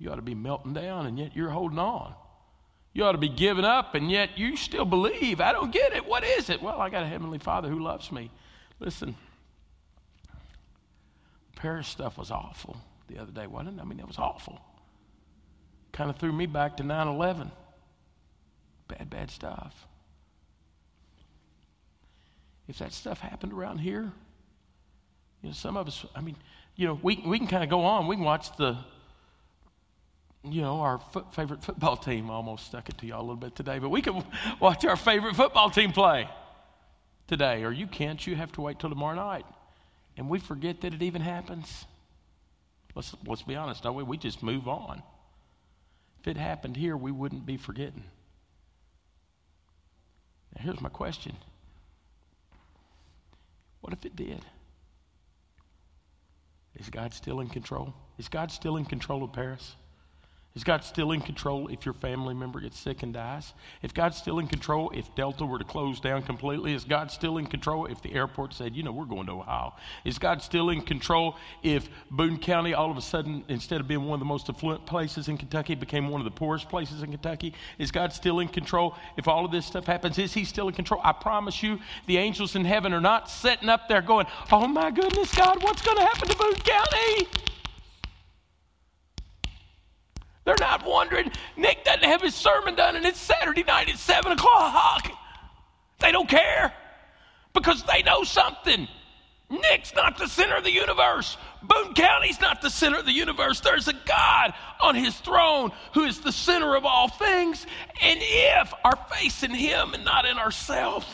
You 0.00 0.10
ought 0.10 0.16
to 0.16 0.22
be 0.22 0.34
melting 0.34 0.72
down, 0.72 1.06
and 1.06 1.18
yet 1.18 1.36
you're 1.36 1.50
holding 1.50 1.78
on. 1.78 2.14
You 2.94 3.04
ought 3.04 3.12
to 3.12 3.18
be 3.18 3.28
giving 3.28 3.66
up, 3.66 3.94
and 3.94 4.10
yet 4.10 4.38
you 4.38 4.56
still 4.56 4.86
believe. 4.86 5.40
I 5.40 5.52
don't 5.52 5.70
get 5.70 5.92
it. 5.92 6.06
What 6.06 6.24
is 6.24 6.48
it? 6.48 6.60
Well, 6.60 6.80
I 6.80 6.88
got 6.88 7.02
a 7.02 7.06
Heavenly 7.06 7.38
Father 7.38 7.68
who 7.68 7.78
loves 7.78 8.10
me. 8.10 8.30
Listen, 8.80 9.14
Paris 11.54 11.86
stuff 11.86 12.16
was 12.16 12.30
awful 12.30 12.78
the 13.08 13.18
other 13.18 13.30
day, 13.30 13.46
wasn't 13.46 13.78
it? 13.78 13.82
I 13.82 13.84
mean, 13.84 14.00
it 14.00 14.08
was 14.08 14.18
awful. 14.18 14.58
Kind 15.92 16.08
of 16.08 16.16
threw 16.16 16.32
me 16.32 16.46
back 16.46 16.78
to 16.78 16.82
9 16.82 17.06
11. 17.06 17.52
Bad, 18.88 19.10
bad 19.10 19.30
stuff. 19.30 19.86
If 22.68 22.78
that 22.78 22.94
stuff 22.94 23.20
happened 23.20 23.52
around 23.52 23.78
here, 23.78 24.10
you 25.42 25.50
know, 25.50 25.52
some 25.52 25.76
of 25.76 25.86
us, 25.86 26.06
I 26.14 26.22
mean, 26.22 26.36
you 26.74 26.86
know, 26.86 26.98
we, 27.02 27.22
we 27.26 27.38
can 27.38 27.48
kind 27.48 27.62
of 27.62 27.68
go 27.68 27.82
on. 27.82 28.06
We 28.06 28.16
can 28.16 28.24
watch 28.24 28.56
the 28.56 28.78
you 30.42 30.62
know, 30.62 30.80
our 30.80 31.00
favorite 31.32 31.62
football 31.62 31.96
team. 31.96 32.30
I 32.30 32.34
almost 32.34 32.66
stuck 32.66 32.88
it 32.88 32.98
to 32.98 33.06
y'all 33.06 33.20
a 33.20 33.22
little 33.22 33.36
bit 33.36 33.54
today, 33.54 33.78
but 33.78 33.90
we 33.90 34.00
can 34.00 34.24
watch 34.60 34.84
our 34.84 34.96
favorite 34.96 35.36
football 35.36 35.70
team 35.70 35.92
play 35.92 36.28
today. 37.26 37.62
Or 37.64 37.72
you 37.72 37.86
can't. 37.86 38.24
You 38.26 38.36
have 38.36 38.52
to 38.52 38.62
wait 38.62 38.78
till 38.78 38.90
tomorrow 38.90 39.16
night. 39.16 39.46
And 40.16 40.28
we 40.28 40.38
forget 40.38 40.80
that 40.80 40.94
it 40.94 41.02
even 41.02 41.22
happens. 41.22 41.84
Let's, 42.94 43.14
let's 43.26 43.42
be 43.42 43.54
honest, 43.54 43.82
don't 43.82 43.94
we? 43.94 44.02
We 44.02 44.16
just 44.16 44.42
move 44.42 44.66
on. 44.66 45.02
If 46.20 46.28
it 46.28 46.36
happened 46.36 46.76
here, 46.76 46.96
we 46.96 47.12
wouldn't 47.12 47.46
be 47.46 47.56
forgetting. 47.56 48.04
Now, 50.56 50.64
here's 50.64 50.80
my 50.80 50.88
question 50.88 51.36
What 53.80 53.92
if 53.92 54.04
it 54.04 54.16
did? 54.16 54.44
Is 56.76 56.88
God 56.88 57.12
still 57.12 57.40
in 57.40 57.48
control? 57.48 57.94
Is 58.18 58.28
God 58.28 58.50
still 58.50 58.76
in 58.76 58.84
control 58.84 59.22
of 59.22 59.32
Paris? 59.32 59.74
Is 60.56 60.64
God 60.64 60.82
still 60.82 61.12
in 61.12 61.20
control 61.20 61.68
if 61.68 61.84
your 61.84 61.94
family 61.94 62.34
member 62.34 62.58
gets 62.58 62.76
sick 62.76 63.04
and 63.04 63.14
dies? 63.14 63.54
If 63.82 63.94
God's 63.94 64.16
still 64.16 64.40
in 64.40 64.48
control 64.48 64.90
if 64.92 65.14
Delta 65.14 65.46
were 65.46 65.60
to 65.60 65.64
close 65.64 66.00
down 66.00 66.22
completely? 66.22 66.74
Is 66.74 66.82
God 66.82 67.12
still 67.12 67.38
in 67.38 67.46
control 67.46 67.86
if 67.86 68.02
the 68.02 68.12
airport 68.12 68.54
said, 68.54 68.74
you 68.74 68.82
know, 68.82 68.90
we're 68.90 69.04
going 69.04 69.26
to 69.26 69.32
Ohio? 69.32 69.74
Is 70.04 70.18
God 70.18 70.42
still 70.42 70.70
in 70.70 70.80
control 70.82 71.36
if 71.62 71.88
Boone 72.10 72.36
County 72.36 72.74
all 72.74 72.90
of 72.90 72.96
a 72.96 73.02
sudden, 73.02 73.44
instead 73.46 73.80
of 73.80 73.86
being 73.86 74.02
one 74.02 74.14
of 74.14 74.18
the 74.18 74.26
most 74.26 74.48
affluent 74.48 74.84
places 74.86 75.28
in 75.28 75.38
Kentucky, 75.38 75.76
became 75.76 76.08
one 76.08 76.20
of 76.20 76.24
the 76.24 76.32
poorest 76.32 76.68
places 76.68 77.04
in 77.04 77.12
Kentucky? 77.12 77.54
Is 77.78 77.92
God 77.92 78.12
still 78.12 78.40
in 78.40 78.48
control 78.48 78.96
if 79.16 79.28
all 79.28 79.44
of 79.44 79.52
this 79.52 79.66
stuff 79.66 79.86
happens? 79.86 80.18
Is 80.18 80.34
He 80.34 80.44
still 80.44 80.66
in 80.66 80.74
control? 80.74 81.00
I 81.04 81.12
promise 81.12 81.62
you, 81.62 81.78
the 82.06 82.16
angels 82.16 82.56
in 82.56 82.64
heaven 82.64 82.92
are 82.92 83.00
not 83.00 83.30
sitting 83.30 83.68
up 83.68 83.88
there 83.88 84.02
going, 84.02 84.26
oh 84.50 84.66
my 84.66 84.90
goodness, 84.90 85.32
God, 85.32 85.62
what's 85.62 85.82
going 85.82 85.98
to 85.98 86.04
happen 86.04 86.28
to 86.28 86.36
Boone 86.36 86.54
County? 86.54 87.49
They're 90.50 90.66
not 90.66 90.84
wondering. 90.84 91.30
Nick 91.56 91.84
doesn't 91.84 92.02
have 92.02 92.20
his 92.20 92.34
sermon 92.34 92.74
done 92.74 92.96
and 92.96 93.06
it's 93.06 93.20
Saturday 93.20 93.62
night 93.62 93.88
at 93.88 93.98
7 93.98 94.32
o'clock. 94.32 95.08
They 96.00 96.10
don't 96.10 96.28
care 96.28 96.74
because 97.54 97.84
they 97.84 98.02
know 98.02 98.24
something. 98.24 98.88
Nick's 99.48 99.94
not 99.94 100.18
the 100.18 100.26
center 100.26 100.56
of 100.56 100.64
the 100.64 100.72
universe. 100.72 101.36
Boone 101.62 101.94
County's 101.94 102.40
not 102.40 102.62
the 102.62 102.68
center 102.68 102.98
of 102.98 103.06
the 103.06 103.12
universe. 103.12 103.60
There's 103.60 103.86
a 103.86 103.92
God 103.92 104.52
on 104.80 104.96
his 104.96 105.16
throne 105.18 105.70
who 105.94 106.02
is 106.02 106.18
the 106.18 106.32
center 106.32 106.74
of 106.74 106.84
all 106.84 107.06
things. 107.06 107.64
And 108.02 108.18
if 108.20 108.74
our 108.82 108.96
faith 109.08 109.44
in 109.44 109.54
him 109.54 109.94
and 109.94 110.04
not 110.04 110.24
in 110.24 110.36
ourselves, 110.36 111.06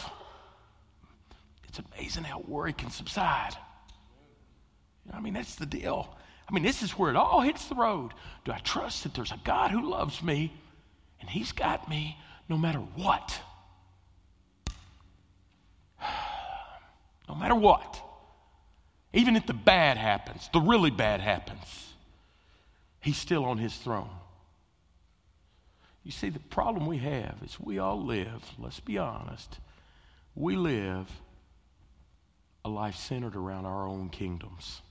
it's 1.69 1.79
amazing 1.95 2.25
how 2.25 2.41
worry 2.41 2.73
can 2.73 2.91
subside. 2.91 3.53
I 5.13 5.21
mean, 5.21 5.35
that's 5.35 5.57
the 5.57 5.67
deal. 5.67 6.17
I 6.49 6.55
mean, 6.55 6.63
this 6.63 6.83
is 6.83 6.93
where 6.93 7.11
it 7.11 7.17
all 7.17 7.41
hits 7.41 7.67
the 7.67 7.75
road. 7.75 8.13
Do 8.45 8.53
I 8.53 8.59
trust 8.59 9.03
that 9.03 9.15
there's 9.15 9.33
a 9.33 9.41
God 9.45 9.71
who 9.71 9.91
loves 9.91 10.23
me 10.23 10.53
and 11.21 11.29
He's 11.29 11.53
got 11.53 11.89
me 11.89 12.17
no 12.49 12.57
matter 12.57 12.79
what? 12.79 13.41
no 17.29 17.35
matter 17.35 17.55
what. 17.55 18.01
Even 19.13 19.35
if 19.35 19.47
the 19.47 19.55
bad 19.55 19.97
happens, 19.97 20.49
the 20.53 20.61
really 20.61 20.91
bad 20.91 21.21
happens, 21.21 21.95
He's 23.01 23.17
still 23.17 23.45
on 23.45 23.59
His 23.59 23.75
throne. 23.75 24.11
You 26.05 26.13
see, 26.13 26.29
the 26.29 26.39
problem 26.39 26.87
we 26.87 26.99
have 26.99 27.37
is 27.45 27.59
we 27.59 27.81
all 27.81 28.01
live, 28.01 28.45
let's 28.59 28.79
be 28.79 28.99
honest, 28.99 29.59
we 30.37 30.55
live 30.55 31.11
a 32.65 32.69
life 32.69 32.95
centered 32.95 33.35
around 33.35 33.67
our 33.67 33.89
own 33.89 34.11
kingdoms. 34.11 34.83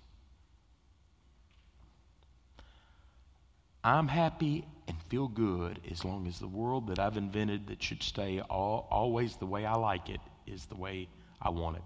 I'm 3.86 4.08
happy 4.08 4.65
and 4.88 4.98
feel 5.10 5.28
good 5.28 5.80
as 5.91 6.04
long 6.04 6.26
as 6.26 6.39
the 6.39 6.48
world 6.48 6.88
that 6.88 6.98
I've 6.98 7.17
invented 7.17 7.67
that 7.67 7.84
should 7.84 8.02
stay 8.02 8.41
all, 8.41 8.88
always 8.89 9.36
the 9.36 9.45
way 9.45 9.63
I 9.63 9.76
like 9.76 10.10
it 10.10 10.21
is 10.48 10.65
the 10.65 10.76
way 10.76 11.08
I 11.39 11.52
want 11.52 11.78
it. 11.78 11.84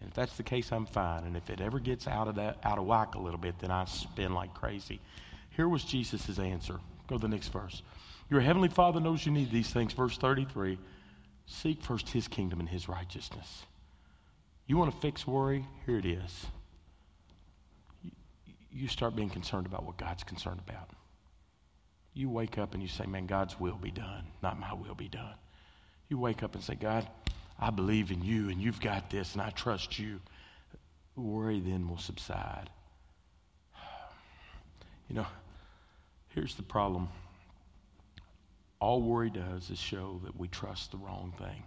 And 0.00 0.08
if 0.08 0.14
that's 0.14 0.38
the 0.38 0.42
case, 0.42 0.72
I'm 0.72 0.86
fine. 0.86 1.24
And 1.24 1.36
if 1.36 1.50
it 1.50 1.60
ever 1.60 1.80
gets 1.80 2.08
out 2.08 2.28
of 2.28 2.36
that 2.36 2.60
out 2.64 2.78
of 2.78 2.86
whack 2.86 3.14
a 3.14 3.18
little 3.18 3.38
bit, 3.38 3.58
then 3.58 3.70
I 3.70 3.84
spin 3.84 4.32
like 4.32 4.54
crazy. 4.54 5.02
Here 5.50 5.68
was 5.68 5.84
Jesus' 5.84 6.38
answer. 6.38 6.80
Go 7.08 7.16
to 7.16 7.20
the 7.20 7.28
next 7.28 7.48
verse. 7.48 7.82
Your 8.30 8.40
heavenly 8.40 8.70
Father 8.70 8.98
knows 8.98 9.26
you 9.26 9.32
need 9.32 9.52
these 9.52 9.68
things. 9.68 9.92
Verse 9.92 10.16
33 10.16 10.78
Seek 11.44 11.82
first 11.82 12.08
his 12.08 12.26
kingdom 12.26 12.58
and 12.58 12.68
his 12.70 12.88
righteousness. 12.88 13.66
You 14.66 14.78
want 14.78 14.94
to 14.94 15.00
fix 15.02 15.26
worry? 15.26 15.66
Here 15.84 15.98
it 15.98 16.06
is. 16.06 16.46
You 18.72 18.88
start 18.88 19.14
being 19.14 19.28
concerned 19.28 19.66
about 19.66 19.84
what 19.84 19.98
God's 19.98 20.24
concerned 20.24 20.60
about. 20.66 20.88
You 22.14 22.28
wake 22.28 22.58
up 22.58 22.74
and 22.74 22.82
you 22.82 22.88
say, 22.88 23.06
Man, 23.06 23.26
God's 23.26 23.58
will 23.58 23.76
be 23.76 23.90
done, 23.90 24.24
not 24.42 24.58
my 24.58 24.72
will 24.74 24.94
be 24.94 25.08
done. 25.08 25.34
You 26.08 26.18
wake 26.18 26.42
up 26.42 26.54
and 26.54 26.62
say, 26.62 26.74
God, 26.74 27.08
I 27.58 27.70
believe 27.70 28.10
in 28.10 28.22
you 28.22 28.50
and 28.50 28.60
you've 28.60 28.80
got 28.80 29.08
this 29.08 29.32
and 29.32 29.40
I 29.40 29.50
trust 29.50 29.98
you. 29.98 30.20
Worry 31.16 31.60
then 31.60 31.88
will 31.88 31.98
subside. 31.98 32.68
You 35.08 35.16
know, 35.16 35.26
here's 36.28 36.54
the 36.54 36.62
problem. 36.62 37.08
All 38.80 39.02
worry 39.02 39.30
does 39.30 39.68
is 39.68 39.78
show 39.78 40.20
that 40.24 40.38
we 40.38 40.48
trust 40.48 40.90
the 40.90 40.96
wrong 40.96 41.34
thing. 41.38 41.62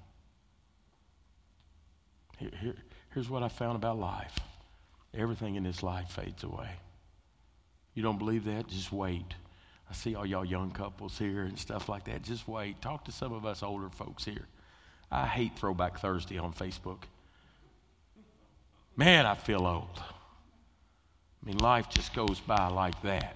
Here, 2.40 2.52
here, 2.60 2.76
here's 3.14 3.30
what 3.30 3.44
I 3.44 3.48
found 3.48 3.76
about 3.76 4.00
life 4.00 4.36
everything 5.14 5.56
in 5.56 5.64
this 5.64 5.82
life 5.82 6.10
fades 6.10 6.44
away. 6.44 6.70
You 7.94 8.04
don't 8.04 8.18
believe 8.18 8.46
that? 8.46 8.68
Just 8.68 8.92
wait. 8.92 9.34
I 9.89 9.93
see 9.93 10.15
all 10.15 10.26
y'all 10.26 10.45
young 10.45 10.71
couples 10.71 11.17
here 11.17 11.43
and 11.43 11.58
stuff 11.58 11.89
like 11.89 12.06
that. 12.06 12.24
Just 12.24 12.48
wait. 12.48 12.82
Talk 12.82 13.06
to 13.06 13.12
some 13.12 13.34
of 13.34 13.45
us 13.45 13.62
older 13.62 13.89
folks 13.89 14.26
here. 14.26 14.48
I 15.12 15.28
hate 15.28 15.58
Throwback 15.58 16.00
Thursday 16.00 16.38
on 16.38 16.54
Facebook. 16.54 17.04
Man, 18.95 19.26
I 19.26 19.36
feel 19.36 19.65
old. 19.65 20.02
I 20.02 21.45
mean, 21.45 21.58
life 21.58 21.89
just 21.89 22.13
goes 22.13 22.39
by 22.39 22.67
like 22.67 23.00
that. 23.04 23.36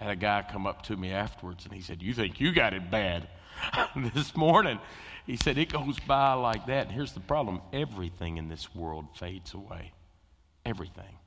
I 0.00 0.04
had 0.04 0.12
a 0.12 0.16
guy 0.16 0.44
come 0.50 0.66
up 0.66 0.82
to 0.84 0.96
me 0.96 1.12
afterwards 1.12 1.64
and 1.64 1.74
he 1.74 1.80
said, 1.80 2.02
You 2.02 2.14
think 2.14 2.40
you 2.40 2.52
got 2.52 2.72
it 2.74 2.90
bad 2.90 3.28
this 4.14 4.36
morning? 4.36 4.78
He 5.26 5.36
said, 5.36 5.58
It 5.58 5.72
goes 5.72 5.98
by 6.00 6.32
like 6.32 6.66
that. 6.66 6.86
And 6.86 6.92
here's 6.92 7.12
the 7.12 7.20
problem 7.20 7.60
everything 7.72 8.38
in 8.38 8.48
this 8.48 8.74
world 8.74 9.06
fades 9.14 9.54
away. 9.54 9.92
Everything. 10.64 11.18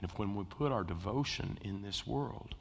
And 0.00 0.10
if 0.10 0.18
when 0.18 0.34
we 0.34 0.44
put 0.44 0.72
our 0.72 0.82
devotion 0.82 1.58
in 1.62 1.82
this 1.82 2.06
world, 2.06 2.54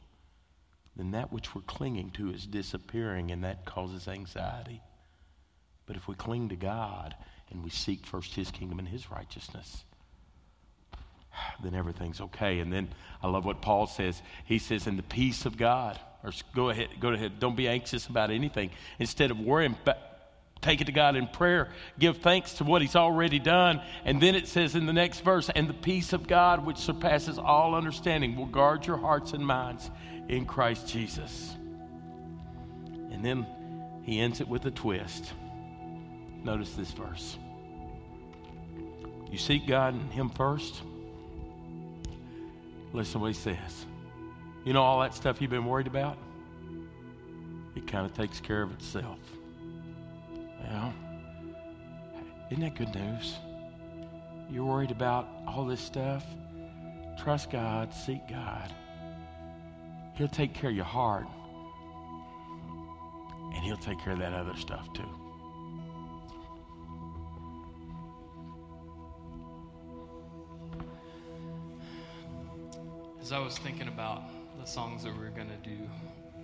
then 0.95 1.11
that 1.11 1.31
which 1.31 1.55
we're 1.55 1.61
clinging 1.61 2.11
to 2.11 2.31
is 2.31 2.45
disappearing 2.45 3.31
and 3.31 3.43
that 3.43 3.65
causes 3.65 4.07
anxiety. 4.07 4.81
But 5.85 5.95
if 5.95 6.07
we 6.07 6.15
cling 6.15 6.49
to 6.49 6.55
God 6.55 7.15
and 7.49 7.63
we 7.63 7.69
seek 7.69 8.05
first 8.05 8.35
His 8.35 8.51
kingdom 8.51 8.79
and 8.79 8.87
His 8.87 9.09
righteousness, 9.11 9.83
then 11.63 11.73
everything's 11.73 12.21
okay. 12.21 12.59
And 12.59 12.71
then 12.71 12.89
I 13.23 13.27
love 13.27 13.45
what 13.45 13.61
Paul 13.61 13.87
says. 13.87 14.21
He 14.45 14.59
says, 14.59 14.87
"In 14.87 14.97
the 14.97 15.03
peace 15.03 15.45
of 15.45 15.57
God," 15.57 15.99
or 16.23 16.31
go 16.53 16.69
ahead, 16.69 16.89
go 16.99 17.09
ahead. 17.09 17.39
Don't 17.39 17.55
be 17.55 17.67
anxious 17.67 18.07
about 18.07 18.31
anything. 18.31 18.71
Instead 18.99 19.31
of 19.31 19.39
worrying, 19.39 19.77
take 20.61 20.81
it 20.81 20.85
to 20.85 20.91
God 20.91 21.15
in 21.15 21.27
prayer. 21.27 21.69
Give 21.99 22.17
thanks 22.17 22.53
to 22.55 22.63
what 22.63 22.81
He's 22.81 22.95
already 22.95 23.39
done. 23.39 23.81
And 24.05 24.21
then 24.21 24.35
it 24.35 24.47
says 24.47 24.75
in 24.75 24.85
the 24.85 24.93
next 24.93 25.21
verse, 25.21 25.49
"And 25.49 25.67
the 25.67 25.73
peace 25.73 26.13
of 26.13 26.27
God, 26.27 26.65
which 26.65 26.77
surpasses 26.77 27.37
all 27.37 27.75
understanding, 27.75 28.35
will 28.35 28.45
guard 28.45 28.85
your 28.85 28.97
hearts 28.97 29.33
and 29.33 29.45
minds 29.45 29.89
in 30.27 30.45
Christ 30.45 30.87
Jesus. 30.87 31.55
And 33.11 33.25
then 33.25 33.45
he 34.03 34.19
ends 34.19 34.41
it 34.41 34.47
with 34.47 34.65
a 34.65 34.71
twist. 34.71 35.33
Notice 36.43 36.73
this 36.73 36.91
verse. 36.91 37.37
You 39.29 39.37
seek 39.37 39.67
God 39.67 39.93
and 39.93 40.11
Him 40.11 40.29
first. 40.29 40.81
Listen 42.93 43.13
to 43.13 43.19
what 43.19 43.27
He 43.27 43.33
says. 43.33 43.85
You 44.65 44.73
know 44.73 44.83
all 44.83 44.99
that 45.01 45.13
stuff 45.13 45.41
you've 45.41 45.51
been 45.51 45.65
worried 45.65 45.87
about? 45.87 46.17
It 47.75 47.87
kind 47.87 48.05
of 48.05 48.13
takes 48.13 48.39
care 48.39 48.61
of 48.61 48.73
itself. 48.73 49.19
Well, 50.63 50.93
isn't 52.49 52.63
that 52.63 52.75
good 52.75 52.93
news? 52.93 53.37
You're 54.49 54.65
worried 54.65 54.91
about 54.91 55.27
all 55.47 55.65
this 55.65 55.79
stuff? 55.79 56.25
Trust 57.17 57.51
God, 57.51 57.93
seek 57.93 58.27
God. 58.27 58.73
He'll 60.15 60.27
take 60.27 60.53
care 60.53 60.69
of 60.69 60.75
your 60.75 60.85
heart. 60.85 61.25
And 63.53 63.63
He'll 63.63 63.77
take 63.77 63.99
care 63.99 64.13
of 64.13 64.19
that 64.19 64.33
other 64.33 64.55
stuff 64.55 64.91
too. 64.93 65.09
As 73.21 73.31
I 73.31 73.39
was 73.39 73.57
thinking 73.57 73.87
about 73.87 74.23
the 74.59 74.65
songs 74.65 75.03
that 75.03 75.17
we 75.17 75.25
are 75.25 75.29
going 75.29 75.49
to 75.49 75.69
do 75.69 75.77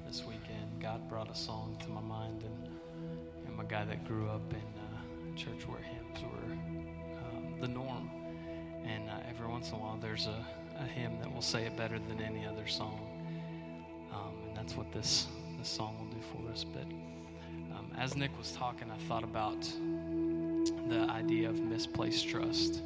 this 0.06 0.24
weekend, 0.24 0.82
God 0.82 1.10
brought 1.10 1.30
a 1.30 1.36
song 1.36 1.78
to 1.82 1.90
my 1.90 2.02
mind. 2.02 2.44
And 2.44 2.70
guy 3.68 3.86
that 3.86 4.06
grew 4.08 4.30
up 4.30 4.42
in 4.52 4.60
a 4.60 5.38
church 5.38 5.68
where 5.68 5.80
hymns 5.80 6.24
were 6.24 6.54
um, 7.20 7.60
the 7.60 7.68
norm. 7.68 8.10
And 8.86 9.10
uh, 9.10 9.30
every 9.30 9.48
once 9.48 9.70
in 9.70 9.76
a 9.76 9.80
while, 9.80 9.98
there's 10.02 10.28
a, 10.28 10.46
a 10.80 10.86
hymn 10.86 11.20
that 11.20 11.34
will 11.34 11.42
say 11.42 11.66
it 11.66 11.76
better 11.76 12.00
than 12.00 12.22
any 12.22 12.46
other 12.46 12.68
song 12.68 13.00
Um, 14.14 14.34
and 14.48 14.58
that's 14.58 14.76
what 14.76 14.92
this, 14.92 15.28
this 15.58 15.68
song 15.68 15.96
will 16.00 16.08
do 16.08 16.22
for 16.32 16.52
us. 16.52 16.64
But 16.64 16.86
um, 17.76 17.92
as 17.98 18.16
Nick 18.16 18.36
was 18.38 18.52
talking, 18.54 18.90
I 18.90 18.98
thought 19.08 19.24
about 19.24 19.62
the 20.90 21.08
idea 21.10 21.50
of 21.50 21.60
misplaced 21.60 22.28
trust. 22.28 22.82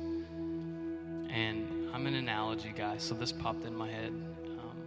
And 1.29 1.67
I'm 1.93 2.07
an 2.07 2.15
analogy 2.15 2.73
guy, 2.75 2.97
so 2.97 3.13
this 3.15 3.31
popped 3.31 3.65
in 3.65 3.75
my 3.75 3.89
head. 3.89 4.11
Um, 4.11 4.77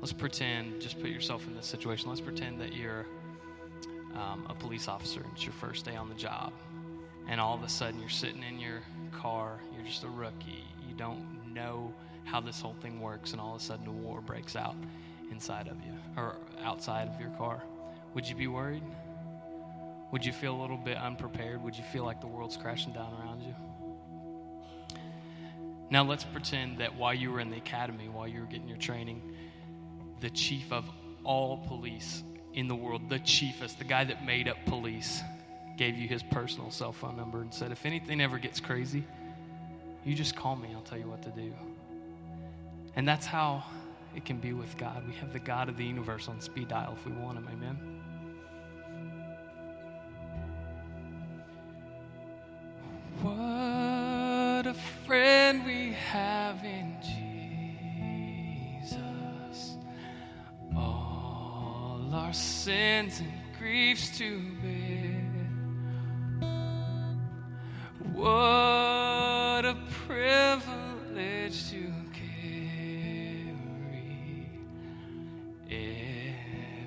let's 0.00 0.12
pretend, 0.12 0.80
just 0.80 1.00
put 1.00 1.10
yourself 1.10 1.46
in 1.46 1.54
this 1.56 1.66
situation. 1.66 2.08
Let's 2.08 2.20
pretend 2.20 2.60
that 2.60 2.74
you're 2.74 3.06
um, 4.20 4.46
a 4.48 4.54
police 4.54 4.88
officer 4.88 5.24
it's 5.32 5.44
your 5.44 5.52
first 5.54 5.84
day 5.84 5.96
on 5.96 6.08
the 6.08 6.14
job. 6.14 6.52
And 7.28 7.40
all 7.40 7.54
of 7.54 7.62
a 7.62 7.68
sudden, 7.68 8.00
you're 8.00 8.08
sitting 8.08 8.42
in 8.42 8.58
your 8.58 8.80
car, 9.12 9.60
you're 9.74 9.86
just 9.86 10.04
a 10.04 10.08
rookie, 10.08 10.64
you 10.88 10.94
don't 10.96 11.54
know 11.54 11.92
how 12.24 12.40
this 12.40 12.60
whole 12.60 12.74
thing 12.80 13.00
works, 13.00 13.32
and 13.32 13.40
all 13.40 13.54
of 13.54 13.60
a 13.60 13.64
sudden, 13.64 13.86
a 13.86 13.92
war 13.92 14.20
breaks 14.20 14.56
out 14.56 14.74
inside 15.30 15.68
of 15.68 15.76
you 15.84 15.92
or 16.16 16.36
outside 16.62 17.08
of 17.08 17.20
your 17.20 17.30
car, 17.30 17.62
would 18.14 18.28
you 18.28 18.34
be 18.34 18.46
worried? 18.46 18.82
Would 20.10 20.24
you 20.24 20.32
feel 20.32 20.54
a 20.54 20.60
little 20.60 20.76
bit 20.76 20.96
unprepared? 20.96 21.62
Would 21.62 21.76
you 21.76 21.84
feel 21.84 22.04
like 22.04 22.20
the 22.20 22.26
world's 22.26 22.56
crashing 22.56 22.92
down 22.92 23.12
around 23.20 23.42
you? 23.42 23.54
Now, 25.88 26.02
let's 26.04 26.24
pretend 26.24 26.78
that 26.78 26.96
while 26.96 27.14
you 27.14 27.30
were 27.30 27.40
in 27.40 27.50
the 27.50 27.56
academy, 27.56 28.08
while 28.08 28.26
you 28.26 28.40
were 28.40 28.46
getting 28.46 28.68
your 28.68 28.78
training, 28.78 29.22
the 30.20 30.30
chief 30.30 30.72
of 30.72 30.88
all 31.24 31.58
police 31.58 32.24
in 32.54 32.68
the 32.68 32.74
world, 32.74 33.08
the 33.08 33.18
chiefest, 33.20 33.78
the 33.78 33.84
guy 33.84 34.04
that 34.04 34.24
made 34.24 34.48
up 34.48 34.56
police, 34.66 35.22
gave 35.76 35.96
you 35.96 36.08
his 36.08 36.22
personal 36.22 36.70
cell 36.70 36.92
phone 36.92 37.16
number 37.16 37.40
and 37.40 37.52
said, 37.54 37.72
If 37.72 37.86
anything 37.86 38.20
ever 38.20 38.38
gets 38.38 38.60
crazy, 38.60 39.04
you 40.04 40.14
just 40.14 40.36
call 40.36 40.56
me, 40.56 40.68
I'll 40.74 40.82
tell 40.82 40.98
you 40.98 41.08
what 41.08 41.22
to 41.22 41.30
do. 41.30 41.52
And 42.96 43.06
that's 43.06 43.26
how 43.26 43.64
it 44.14 44.24
can 44.24 44.38
be 44.38 44.52
with 44.52 44.76
God. 44.76 45.06
We 45.06 45.14
have 45.14 45.32
the 45.32 45.38
God 45.38 45.68
of 45.68 45.76
the 45.76 45.84
universe 45.84 46.28
on 46.28 46.40
speed 46.40 46.68
dial 46.68 46.96
if 46.98 47.06
we 47.06 47.12
want 47.12 47.38
Him. 47.38 47.48
Amen. 47.52 48.00
What 53.22 54.66
a 54.66 54.74
friend 55.06 55.64
we 55.64 55.92
have 55.92 56.64
in 56.64 56.96
Jesus. 57.02 57.29
our 62.20 62.32
sins 62.34 63.20
and 63.20 63.32
griefs 63.58 64.18
to 64.18 64.40
bear. 64.62 65.24
What 68.12 69.64
a 69.64 69.76
privilege 70.06 71.70
to 71.70 71.92
carry 72.12 73.56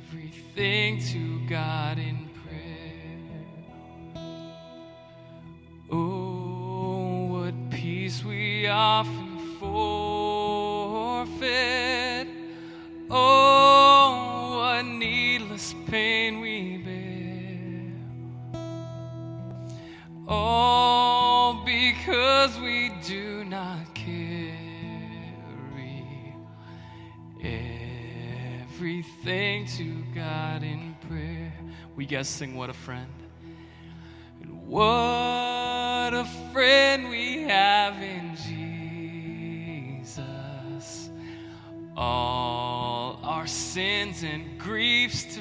everything 0.04 1.02
to 1.12 1.48
God 1.50 1.98
in 1.98 2.13
All 20.28 21.66
because 21.66 22.58
we 22.60 22.92
do 23.06 23.44
not 23.44 23.94
carry 23.94 24.56
everything 28.72 29.66
to 29.66 30.04
God 30.16 30.64
in 30.64 30.96
prayer. 31.10 31.54
We 31.98 32.06
guys 32.06 32.30
sing 32.30 32.56
What 32.56 32.70
a 32.70 32.74
Friend. 32.74 33.12
And 34.42 34.66
what 34.66 36.14
a 36.14 36.26
friend 36.54 37.10
we 37.10 37.42
have 37.44 38.02
in 38.02 38.38
Jesus. 39.98 41.10
All 41.98 43.20
our 43.24 43.46
sins 43.46 44.24
and 44.24 44.58
griefs 44.58 45.33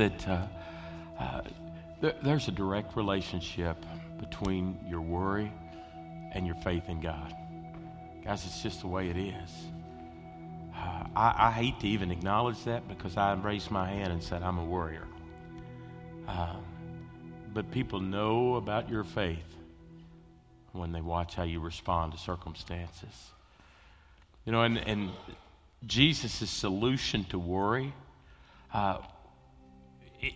that 0.00 0.28
uh, 0.28 0.46
uh, 1.18 1.40
there, 2.00 2.14
there's 2.22 2.48
a 2.48 2.52
direct 2.52 2.96
relationship 2.96 3.76
between 4.18 4.78
your 4.88 5.02
worry 5.02 5.52
and 6.32 6.46
your 6.46 6.54
faith 6.56 6.88
in 6.88 7.02
God. 7.02 7.34
Guys, 8.24 8.46
it's 8.46 8.62
just 8.62 8.80
the 8.80 8.86
way 8.86 9.10
it 9.10 9.18
is. 9.18 9.50
Uh, 10.74 11.04
I, 11.14 11.34
I 11.48 11.50
hate 11.50 11.78
to 11.80 11.86
even 11.86 12.10
acknowledge 12.10 12.64
that 12.64 12.88
because 12.88 13.18
I 13.18 13.34
raised 13.34 13.70
my 13.70 13.90
hand 13.90 14.10
and 14.10 14.22
said, 14.22 14.42
I'm 14.42 14.56
a 14.56 14.64
worrier. 14.64 15.06
Um, 16.26 16.64
but 17.52 17.70
people 17.70 18.00
know 18.00 18.54
about 18.54 18.88
your 18.88 19.04
faith 19.04 19.54
when 20.72 20.92
they 20.92 21.02
watch 21.02 21.34
how 21.34 21.42
you 21.42 21.60
respond 21.60 22.12
to 22.12 22.18
circumstances. 22.18 23.32
You 24.46 24.52
know, 24.52 24.62
and, 24.62 24.78
and 24.78 25.10
Jesus' 25.86 26.48
solution 26.48 27.24
to 27.24 27.38
worry 27.38 27.92
uh, 28.72 28.98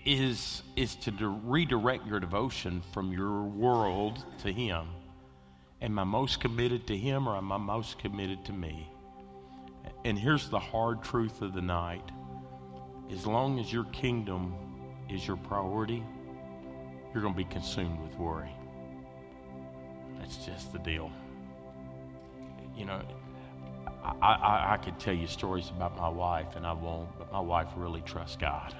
is, 0.04 0.62
is 0.76 0.96
to 0.96 1.10
de- 1.10 1.26
redirect 1.26 2.06
your 2.06 2.20
devotion 2.20 2.82
from 2.92 3.12
your 3.12 3.42
world 3.42 4.24
to 4.42 4.52
Him. 4.52 4.88
Am 5.82 5.98
I 5.98 6.04
most 6.04 6.40
committed 6.40 6.86
to 6.86 6.96
Him 6.96 7.28
or 7.28 7.36
am 7.36 7.52
I 7.52 7.58
most 7.58 7.98
committed 7.98 8.44
to 8.46 8.52
me? 8.52 8.90
And 10.04 10.18
here's 10.18 10.48
the 10.48 10.58
hard 10.58 11.02
truth 11.02 11.42
of 11.42 11.54
the 11.54 11.62
night 11.62 12.10
as 13.10 13.26
long 13.26 13.60
as 13.60 13.72
your 13.72 13.84
kingdom 13.84 14.54
is 15.10 15.26
your 15.26 15.36
priority, 15.36 16.02
you're 17.12 17.22
going 17.22 17.34
to 17.34 17.38
be 17.38 17.44
consumed 17.44 18.00
with 18.00 18.16
worry. 18.18 18.50
That's 20.18 20.38
just 20.38 20.72
the 20.72 20.78
deal. 20.78 21.10
You 22.74 22.86
know, 22.86 23.02
I, 24.02 24.32
I, 24.32 24.72
I 24.74 24.76
could 24.78 24.98
tell 24.98 25.14
you 25.14 25.26
stories 25.26 25.68
about 25.70 25.96
my 25.96 26.08
wife, 26.08 26.56
and 26.56 26.66
I 26.66 26.72
won't, 26.72 27.16
but 27.18 27.30
my 27.30 27.40
wife 27.40 27.68
really 27.76 28.00
trusts 28.00 28.36
God. 28.36 28.74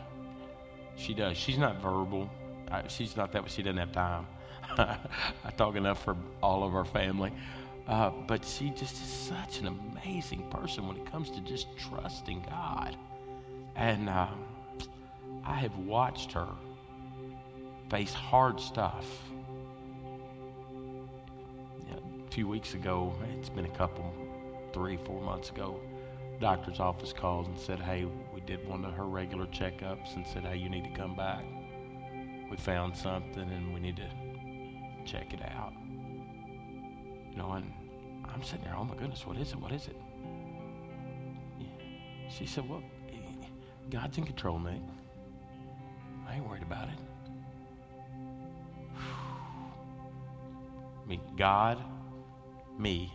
She 0.97 1.15
does. 1.15 1.37
She's 1.37 1.59
not 1.59 1.81
verbal. 1.81 2.31
I, 2.71 2.87
she's 2.89 3.17
not 3.17 3.33
that. 3.33 3.51
She 3.51 3.63
doesn't 3.63 3.79
have 3.79 3.93
time. 3.93 4.27
I 4.79 5.51
talk 5.57 5.77
enough 5.77 6.03
for 6.03 6.17
all 6.43 6.65
of 6.65 6.75
our 6.75 6.85
family. 6.85 7.33
Uh, 7.87 8.11
but 8.27 8.45
she 8.45 8.71
just 8.71 8.95
is 8.95 9.13
such 9.13 9.61
an 9.61 9.67
amazing 9.67 10.49
person 10.51 10.89
when 10.89 10.97
it 10.97 11.05
comes 11.05 11.31
to 11.31 11.41
just 11.41 11.67
trusting 11.77 12.45
God. 12.49 12.97
And 13.77 14.09
uh, 14.09 14.29
I 15.45 15.57
have 15.57 15.77
watched 15.79 16.33
her 16.33 16.49
face 17.91 18.13
hard 18.13 18.59
stuff. 18.59 19.07
Yeah, 21.89 21.97
a 22.27 22.31
few 22.31 22.49
weeks 22.49 22.75
ago, 22.75 23.15
it's 23.39 23.51
been 23.51 23.67
a 23.67 23.77
couple, 23.77 24.11
three, 24.73 24.97
four 24.97 25.21
months 25.21 25.51
ago, 25.51 25.79
doctor's 26.41 26.81
office 26.81 27.13
called 27.13 27.47
and 27.47 27.59
said, 27.59 27.81
hey, 27.81 28.07
we 28.33 28.41
did 28.41 28.67
one 28.69 28.85
of 28.85 28.95
her 28.95 29.05
regular 29.05 29.47
checkups 29.47 30.17
and 30.17 30.27
said, 30.27 30.45
hey, 30.45 30.57
you 30.57 30.69
need 30.69 30.85
to 30.85 30.91
come 30.91 31.17
back. 31.17 31.45
We 32.51 32.57
found 32.57 32.97
something 32.97 33.51
and 33.51 33.73
we 33.73 33.81
need 33.81 33.97
to 33.97 34.09
check 35.05 35.33
it 35.33 35.41
out. 35.43 35.73
You 37.31 37.37
know, 37.37 37.53
and 37.53 37.73
I'm 38.33 38.43
sitting 38.43 38.65
there, 38.65 38.77
oh 38.77 38.85
my 38.85 38.95
goodness, 38.95 39.27
what 39.27 39.37
is 39.37 39.53
it? 39.53 39.61
What 39.61 39.73
is 39.73 39.87
it? 39.89 39.97
She 42.31 42.47
said, 42.47 42.69
well, 42.69 42.83
God's 43.91 44.19
in 44.19 44.25
control, 44.25 44.59
Nick. 44.59 44.81
I 46.29 46.37
ain't 46.37 46.49
worried 46.49 46.63
about 46.63 46.89
it. 46.89 46.99
I 51.05 51.07
mean, 51.07 51.21
God, 51.37 51.83
me. 52.79 53.13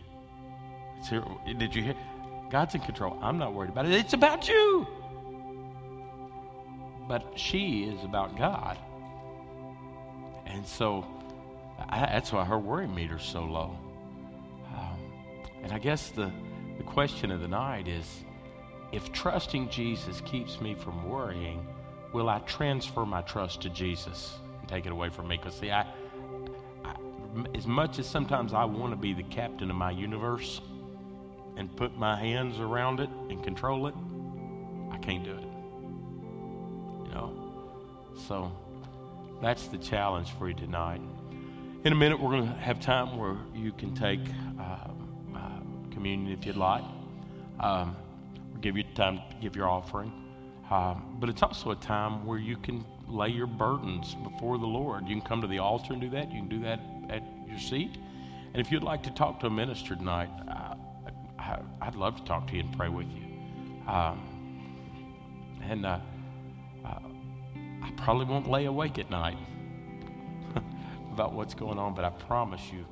Did 1.58 1.74
you 1.74 1.82
hear? 1.82 1.94
God's 2.50 2.74
in 2.74 2.80
control. 2.80 3.16
I'm 3.22 3.38
not 3.38 3.54
worried 3.54 3.70
about 3.70 3.86
it. 3.86 3.92
It's 3.92 4.12
about 4.12 4.48
you. 4.48 4.86
But 7.08 7.32
she 7.36 7.84
is 7.84 8.04
about 8.04 8.36
God. 8.36 8.78
And 10.46 10.66
so 10.66 11.06
I, 11.88 12.00
that's 12.00 12.32
why 12.32 12.44
her 12.44 12.58
worry 12.58 12.86
meter's 12.86 13.22
so 13.22 13.44
low. 13.44 13.76
Um, 14.74 14.98
and 15.62 15.72
I 15.72 15.78
guess 15.78 16.10
the, 16.10 16.30
the 16.76 16.82
question 16.82 17.30
of 17.30 17.40
the 17.40 17.48
night 17.48 17.88
is 17.88 18.24
if 18.92 19.12
trusting 19.12 19.70
Jesus 19.70 20.20
keeps 20.22 20.60
me 20.60 20.74
from 20.74 21.08
worrying, 21.08 21.66
will 22.12 22.28
I 22.28 22.40
transfer 22.40 23.06
my 23.06 23.22
trust 23.22 23.60
to 23.62 23.70
Jesus 23.70 24.38
and 24.58 24.68
take 24.68 24.86
it 24.86 24.92
away 24.92 25.08
from 25.08 25.28
me? 25.28 25.36
Because, 25.36 25.54
see, 25.54 25.70
I, 25.70 25.86
I, 26.84 26.94
as 27.54 27.66
much 27.66 28.00
as 28.00 28.06
sometimes 28.06 28.52
I 28.52 28.64
want 28.64 28.92
to 28.92 28.96
be 28.96 29.12
the 29.12 29.22
captain 29.22 29.70
of 29.70 29.76
my 29.76 29.92
universe 29.92 30.60
and 31.60 31.76
put 31.76 31.94
my 31.98 32.16
hands 32.16 32.58
around 32.58 33.00
it 33.00 33.10
and 33.28 33.44
control 33.44 33.86
it, 33.86 33.94
I 34.90 34.96
can't 34.96 35.22
do 35.22 35.32
it. 35.32 35.44
You 37.06 37.14
know? 37.14 37.52
So 38.26 38.50
that's 39.42 39.66
the 39.66 39.76
challenge 39.76 40.30
for 40.38 40.48
you 40.48 40.54
tonight. 40.54 41.02
In 41.84 41.92
a 41.92 41.96
minute, 41.96 42.18
we're 42.18 42.30
going 42.30 42.48
to 42.48 42.54
have 42.54 42.80
time 42.80 43.18
where 43.18 43.36
you 43.54 43.72
can 43.72 43.94
take 43.94 44.20
uh, 44.58 44.88
uh, 45.36 45.38
communion 45.90 46.32
if 46.32 46.46
you'd 46.46 46.56
like. 46.56 46.84
Um, 47.60 47.94
we'll 48.52 48.62
give 48.62 48.78
you 48.78 48.84
time 48.94 49.18
to 49.18 49.36
give 49.42 49.54
your 49.54 49.68
offering. 49.68 50.12
Um, 50.70 51.18
but 51.20 51.28
it's 51.28 51.42
also 51.42 51.72
a 51.72 51.76
time 51.76 52.24
where 52.24 52.38
you 52.38 52.56
can 52.56 52.86
lay 53.06 53.28
your 53.28 53.46
burdens 53.46 54.14
before 54.14 54.56
the 54.56 54.66
Lord. 54.66 55.06
You 55.08 55.16
can 55.16 55.26
come 55.26 55.42
to 55.42 55.46
the 55.46 55.58
altar 55.58 55.92
and 55.92 56.00
do 56.00 56.08
that. 56.10 56.32
You 56.32 56.40
can 56.40 56.48
do 56.48 56.60
that 56.60 56.80
at 57.10 57.22
your 57.46 57.58
seat. 57.58 57.98
And 58.54 58.64
if 58.64 58.72
you'd 58.72 58.82
like 58.82 59.02
to 59.02 59.10
talk 59.10 59.40
to 59.40 59.46
a 59.48 59.50
minister 59.50 59.94
tonight, 59.94 60.30
uh, 60.48 60.74
I, 61.40 61.86
would 61.86 61.96
love 61.96 62.16
to 62.16 62.24
talk 62.24 62.46
to 62.48 62.54
you 62.54 62.60
and 62.60 62.76
pray 62.76 62.88
with 62.88 63.08
you. 63.08 63.22
Um, 63.88 64.26
and 65.62 65.86
uh, 65.86 65.98
uh, 66.84 66.98
I 67.82 67.90
probably 67.96 68.26
won't 68.26 68.48
lay 68.48 68.66
awake 68.66 68.98
at 68.98 69.10
night 69.10 69.38
about 71.12 71.32
what's 71.32 71.54
going 71.54 71.78
on, 71.78 71.94
but 71.94 72.04
I 72.04 72.10
promise 72.10 72.62
you, 72.72 72.84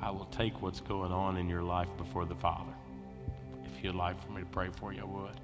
I 0.00 0.10
will 0.10 0.26
take 0.26 0.62
what's 0.62 0.80
going 0.80 1.12
on 1.12 1.36
in 1.36 1.48
your 1.48 1.62
life 1.62 1.88
before 1.96 2.24
the 2.24 2.36
Father. 2.36 2.72
If 3.64 3.82
you'd 3.82 3.94
like 3.94 4.22
for 4.24 4.32
me 4.32 4.40
to 4.40 4.46
pray 4.46 4.68
for 4.70 4.92
you, 4.92 5.02
I 5.02 5.04
would. 5.04 5.40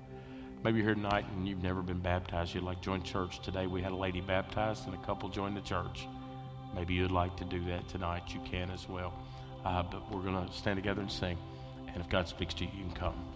Maybe 0.62 0.78
you're 0.78 0.86
here 0.86 0.94
tonight 0.94 1.26
and 1.36 1.46
you've 1.46 1.62
never 1.62 1.82
been 1.82 2.00
baptized. 2.00 2.54
You'd 2.54 2.64
like 2.64 2.78
to 2.78 2.84
join 2.84 3.02
church 3.02 3.40
today. 3.40 3.66
We 3.66 3.82
had 3.82 3.92
a 3.92 3.96
lady 3.96 4.20
baptized 4.20 4.86
and 4.86 4.94
a 4.94 5.04
couple 5.04 5.28
joined 5.28 5.56
the 5.56 5.60
church. 5.60 6.08
Maybe 6.74 6.94
you'd 6.94 7.10
like 7.10 7.36
to 7.36 7.44
do 7.44 7.62
that 7.66 7.86
tonight. 7.88 8.22
You 8.32 8.40
can 8.44 8.70
as 8.70 8.88
well. 8.88 9.12
Uh, 9.64 9.82
but 9.82 10.10
we're 10.10 10.22
going 10.22 10.46
to 10.46 10.52
stand 10.52 10.76
together 10.76 11.02
and 11.02 11.10
sing. 11.10 11.36
And 11.94 12.02
if 12.02 12.08
God 12.08 12.28
speaks 12.28 12.54
to 12.54 12.64
you, 12.64 12.70
you 12.76 12.84
can 12.84 12.92
come. 12.92 13.33